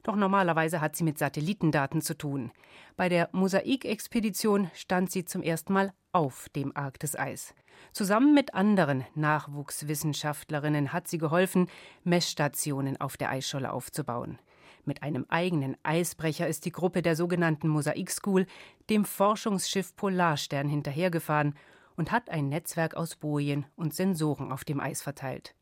Doch 0.03 0.15
normalerweise 0.15 0.79
hat 0.79 0.95
sie 0.95 1.03
mit 1.03 1.17
Satellitendaten 1.17 2.01
zu 2.01 2.17
tun. 2.17 2.53
Bei 2.95 3.09
der 3.09 3.27
Mosaikexpedition 3.33 4.71
stand 4.73 5.11
sie 5.11 5.25
zum 5.25 5.43
ersten 5.43 5.73
Mal 5.73 5.91
auf 6.13 6.47
dem 6.55 6.73
Arktiseis. 6.77 7.53
Zusammen 7.91 8.33
mit 8.33 8.53
anderen 8.53 9.05
Nachwuchswissenschaftlerinnen 9.15 10.93
hat 10.93 11.07
sie 11.07 11.17
geholfen, 11.17 11.67
Messstationen 12.03 12.99
auf 12.99 13.17
der 13.17 13.29
Eisscholle 13.29 13.71
aufzubauen. 13.71 14.39
Mit 14.85 15.03
einem 15.03 15.25
eigenen 15.27 15.75
Eisbrecher 15.83 16.47
ist 16.47 16.63
die 16.63 16.71
Gruppe 16.71 17.01
der 17.01 17.15
sogenannten 17.15 17.67
Mosaik 17.67 18.09
School 18.09 18.45
dem 18.89 19.03
Forschungsschiff 19.03 19.95
Polarstern 19.95 20.69
hinterhergefahren 20.69 21.55
und 21.97 22.11
hat 22.11 22.29
ein 22.29 22.47
Netzwerk 22.47 22.95
aus 22.95 23.17
Bojen 23.17 23.65
und 23.75 23.93
Sensoren 23.93 24.51
auf 24.51 24.63
dem 24.63 24.79
Eis 24.79 25.01
verteilt. 25.01 25.55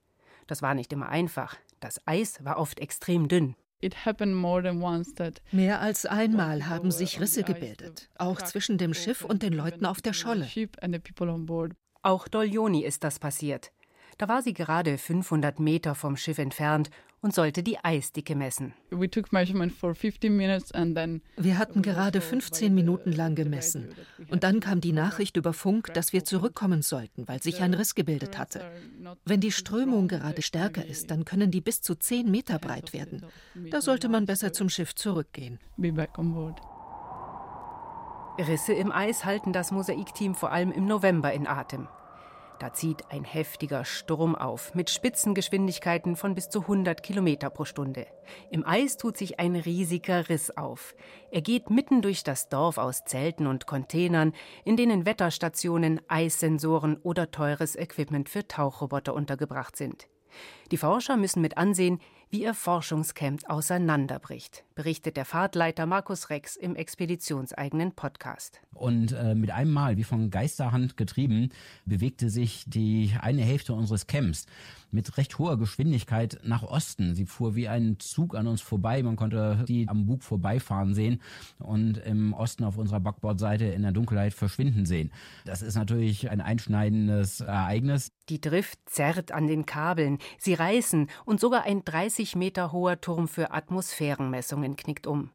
Das 0.46 0.62
war 0.62 0.76
nicht 0.76 0.94
immer 0.94 1.10
einfach. 1.10 1.56
Das 1.80 2.06
Eis 2.06 2.44
war 2.46 2.58
oft 2.58 2.80
extrem 2.80 3.28
dünn. 3.28 3.56
Mehr 5.52 5.82
als 5.82 6.06
einmal 6.06 6.68
haben 6.68 6.92
sich 6.92 7.20
Risse 7.20 7.44
gebildet, 7.44 8.10
auch 8.18 8.42
zwischen 8.42 8.78
dem 8.78 8.94
Schiff 8.94 9.24
und 9.24 9.44
den 9.44 9.54
Leuten 9.54 9.86
auf 9.86 10.02
der 10.02 10.14
Scholle. 10.14 10.48
Auch 12.06 12.28
Doglioni 12.28 12.84
ist 12.84 13.04
das 13.04 13.18
passiert. 13.18 13.72
Da 14.20 14.28
war 14.28 14.44
sie 14.44 14.54
gerade 14.54 15.00
500 15.00 15.60
Meter 15.60 15.96
vom 15.96 16.18
Schiff 16.18 16.38
entfernt 16.38 16.92
und 17.22 17.34
sollte 17.34 17.64
die 17.64 17.80
Eisdicke 17.84 18.36
messen. 18.36 18.76
Wir 21.36 21.58
hatten 21.58 21.82
gerade 21.82 22.22
15 22.22 22.76
Minuten 22.76 23.12
lang 23.12 23.34
gemessen. 23.34 23.90
Und 24.30 24.44
dann 24.44 24.60
kam 24.60 24.82
die 24.82 24.92
Nachricht 24.92 25.36
über 25.36 25.52
Funk, 25.52 25.96
dass 25.96 26.14
wir 26.14 26.24
zurückkommen 26.24 26.84
sollten, 26.84 27.28
weil 27.28 27.42
sich 27.42 27.62
ein 27.62 27.74
Riss 27.74 27.96
gebildet 27.96 28.38
hatte. 28.38 28.62
Wenn 29.26 29.40
die 29.40 29.52
Strömung 29.52 30.08
gerade 30.08 30.44
stärker 30.44 30.86
ist, 30.86 31.10
dann 31.10 31.26
können 31.26 31.50
die 31.50 31.62
bis 31.62 31.82
zu 31.82 31.96
10 31.96 32.30
Meter 32.30 32.60
breit 32.60 32.94
werden. 32.94 33.26
Da 33.72 33.82
sollte 33.82 34.10
man 34.10 34.28
besser 34.28 34.54
zum 34.54 34.70
Schiff 34.70 34.94
zurückgehen. 34.94 35.58
Risse 38.38 38.74
im 38.74 38.92
Eis 38.92 39.24
halten 39.24 39.54
das 39.54 39.72
Mosaikteam 39.72 40.36
vor 40.36 40.52
allem 40.52 40.72
im 40.72 40.86
November 40.86 41.32
in 41.32 41.48
Atem. 41.48 41.88
Da 42.60 42.74
zieht 42.74 43.12
ein 43.12 43.24
heftiger 43.24 43.84
Sturm 43.84 44.36
auf 44.36 44.74
mit 44.76 44.90
Spitzengeschwindigkeiten 44.90 46.16
von 46.16 46.36
bis 46.36 46.50
zu 46.50 46.62
100 46.62 47.04
Kilometer 47.04 47.50
pro 47.50 47.66
Stunde. 47.66 48.08
Im 48.50 48.66
Eis 48.66 48.98
tut 48.98 49.18
sich 49.18 49.40
ein 49.40 49.56
riesiger 49.56 50.30
Riss 50.30 50.56
auf. 50.56 50.96
Er 51.32 51.42
geht 51.42 51.70
mitten 51.70 52.02
durch 52.02 52.24
das 52.24 52.48
Dorf 52.48 52.78
aus 52.78 53.04
Zelten 53.06 53.48
und 53.48 53.68
Containern, 53.68 54.34
in 54.64 54.78
denen 54.78 55.06
Wetterstationen, 55.06 56.02
Eissensoren 56.08 56.98
oder 57.04 57.32
teures 57.32 57.76
Equipment 57.76 58.30
für 58.30 58.48
Tauchroboter 58.48 59.14
untergebracht 59.14 59.76
sind. 59.76 60.08
Die 60.72 60.78
Forscher 60.78 61.18
müssen 61.18 61.42
mit 61.42 61.58
ansehen, 61.58 62.00
wie 62.30 62.44
ihr 62.44 62.54
Forschungscamp 62.54 63.50
auseinanderbricht, 63.50 64.65
berichtet 64.76 65.18
der 65.18 65.26
Fahrtleiter 65.26 65.86
Markus 65.86 66.30
Rex 66.30 66.56
im 66.56 66.76
expeditionseigenen 66.76 67.94
Podcast. 67.94 68.60
Und 68.74 69.14
äh, 69.14 69.34
mit 69.34 69.52
einem 69.52 69.72
Mal, 69.72 69.98
wie 69.98 70.04
von 70.04 70.30
Geisterhand 70.30 70.98
getrieben, 70.98 71.50
bewegte 71.86 72.30
sich 72.30 72.66
die 72.68 73.14
eine 73.22 73.42
Hälfte 73.42 73.74
unseres 73.74 74.06
Camps 74.06 74.46
mit 74.92 75.18
recht 75.18 75.38
hoher 75.38 75.58
Geschwindigkeit 75.58 76.40
nach 76.44 76.64
Osten. 76.64 77.16
Sie 77.16 77.26
fuhr 77.26 77.56
wie 77.56 77.68
ein 77.68 78.00
Zug 78.00 78.36
an 78.36 78.48
uns 78.48 78.62
vorbei. 78.62 79.04
Man 79.04 79.16
konnte 79.16 79.64
die 79.68 79.88
am 79.88 80.06
Bug 80.06 80.24
vorbeifahren 80.24 80.94
sehen 80.94 81.22
und 81.60 81.98
im 81.98 82.34
Osten 82.34 82.64
auf 82.64 82.78
unserer 82.78 83.00
Backbordseite 83.00 83.66
in 83.66 83.82
der 83.82 83.92
Dunkelheit 83.92 84.34
verschwinden 84.34 84.86
sehen. 84.86 85.12
Das 85.46 85.62
ist 85.62 85.76
natürlich 85.76 86.30
ein 86.30 86.42
einschneidendes 86.42 87.42
Ereignis. 87.42 88.12
Die 88.30 88.42
Drift 88.42 88.80
zerrt 88.86 89.32
an 89.32 89.48
den 89.48 89.66
Kabeln, 89.66 90.18
sie 90.40 90.56
reißen 90.56 91.10
und 91.26 91.40
sogar 91.40 91.64
ein 91.64 91.86
30 91.86 92.36
Meter 92.36 92.72
hoher 92.72 93.00
Turm 93.00 93.28
für 93.28 93.52
Atmosphärenmessungen 93.52 94.65
knickt 94.74 95.06
um. 95.06 95.30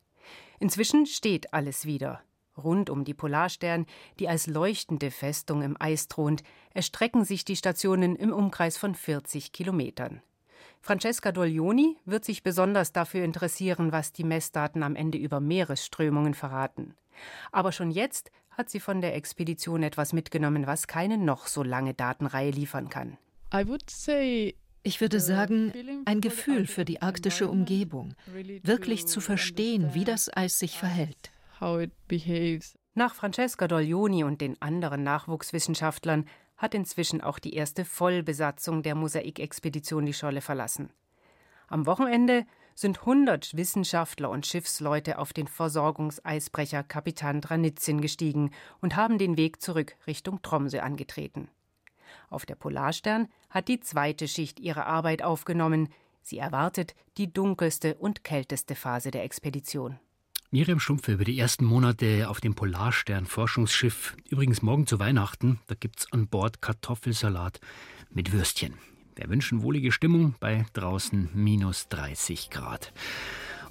Inzwischen 0.58 1.06
steht 1.06 1.54
alles 1.54 1.86
wieder. 1.86 2.20
Rund 2.56 2.90
um 2.90 3.04
die 3.04 3.14
Polarstern, 3.14 3.86
die 4.18 4.28
als 4.28 4.46
leuchtende 4.46 5.10
Festung 5.10 5.62
im 5.62 5.76
Eis 5.80 6.08
thront, 6.08 6.42
erstrecken 6.74 7.24
sich 7.24 7.44
die 7.44 7.56
Stationen 7.56 8.16
im 8.16 8.32
Umkreis 8.32 8.76
von 8.76 8.94
40 8.94 9.52
Kilometern. 9.52 10.20
Francesca 10.82 11.30
Doglioni 11.30 11.96
wird 12.04 12.24
sich 12.24 12.42
besonders 12.42 12.92
dafür 12.92 13.24
interessieren, 13.24 13.92
was 13.92 14.12
die 14.12 14.24
Messdaten 14.24 14.82
am 14.82 14.96
Ende 14.96 15.18
über 15.18 15.40
Meeresströmungen 15.40 16.34
verraten. 16.34 16.94
Aber 17.52 17.72
schon 17.72 17.90
jetzt 17.90 18.30
hat 18.50 18.70
sie 18.70 18.80
von 18.80 19.00
der 19.00 19.14
Expedition 19.14 19.82
etwas 19.82 20.12
mitgenommen, 20.12 20.66
was 20.66 20.86
keine 20.86 21.18
noch 21.18 21.46
so 21.46 21.62
lange 21.62 21.94
Datenreihe 21.94 22.50
liefern 22.50 22.88
kann. 22.88 23.18
Ich 24.82 25.00
würde 25.00 25.20
sagen, 25.20 25.72
ein 26.06 26.20
Gefühl 26.20 26.66
für 26.66 26.84
die 26.84 27.02
arktische 27.02 27.48
Umgebung, 27.48 28.14
wirklich 28.62 29.06
zu 29.06 29.20
verstehen, 29.20 29.92
wie 29.92 30.04
das 30.04 30.34
Eis 30.34 30.58
sich 30.58 30.78
verhält. 30.78 31.30
Nach 32.94 33.14
Francesca 33.14 33.68
Doglioni 33.68 34.24
und 34.24 34.40
den 34.40 34.60
anderen 34.60 35.02
Nachwuchswissenschaftlern 35.02 36.24
hat 36.56 36.74
inzwischen 36.74 37.20
auch 37.20 37.38
die 37.38 37.54
erste 37.54 37.84
Vollbesatzung 37.84 38.82
der 38.82 38.94
Mosaikexpedition 38.94 40.06
die 40.06 40.14
Scholle 40.14 40.40
verlassen. 40.40 40.90
Am 41.68 41.86
Wochenende 41.86 42.46
sind 42.74 43.00
100 43.00 43.56
Wissenschaftler 43.56 44.30
und 44.30 44.46
Schiffsleute 44.46 45.18
auf 45.18 45.32
den 45.32 45.46
Versorgungseisbrecher 45.46 46.82
Kapitan 46.82 47.40
Dranitzin 47.40 48.00
gestiegen 48.00 48.50
und 48.80 48.96
haben 48.96 49.18
den 49.18 49.36
Weg 49.36 49.60
zurück 49.60 49.96
Richtung 50.06 50.42
Tromsø 50.42 50.80
angetreten. 50.80 51.48
Auf 52.28 52.46
der 52.46 52.54
Polarstern 52.54 53.28
hat 53.48 53.68
die 53.68 53.80
zweite 53.80 54.28
Schicht 54.28 54.60
ihre 54.60 54.86
Arbeit 54.86 55.22
aufgenommen. 55.22 55.88
Sie 56.22 56.38
erwartet 56.38 56.94
die 57.16 57.32
dunkelste 57.32 57.94
und 57.94 58.24
kälteste 58.24 58.74
Phase 58.74 59.10
der 59.10 59.24
Expedition. 59.24 59.98
Miriam 60.52 60.80
Stumpfe 60.80 61.12
über 61.12 61.24
die 61.24 61.38
ersten 61.38 61.64
Monate 61.64 62.28
auf 62.28 62.40
dem 62.40 62.56
Polarstern-Forschungsschiff. 62.56 64.16
Übrigens 64.28 64.62
morgen 64.62 64.86
zu 64.86 64.98
Weihnachten, 64.98 65.60
da 65.68 65.76
gibt's 65.78 66.12
an 66.12 66.26
Bord 66.26 66.60
Kartoffelsalat 66.60 67.60
mit 68.10 68.32
Würstchen. 68.32 68.74
Wir 69.14 69.28
wünschen 69.28 69.62
wohlige 69.62 69.92
Stimmung 69.92 70.34
bei 70.40 70.66
draußen 70.72 71.30
minus 71.34 71.88
30 71.88 72.50
Grad. 72.50 72.92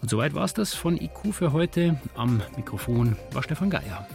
Und 0.02 0.10
soweit 0.10 0.34
war's 0.34 0.54
das 0.54 0.74
von 0.74 0.96
IQ 0.96 1.34
für 1.34 1.52
heute. 1.52 2.00
Am 2.16 2.42
Mikrofon 2.56 3.18
war 3.34 3.44
Stefan 3.44 3.70
Geier. 3.70 4.08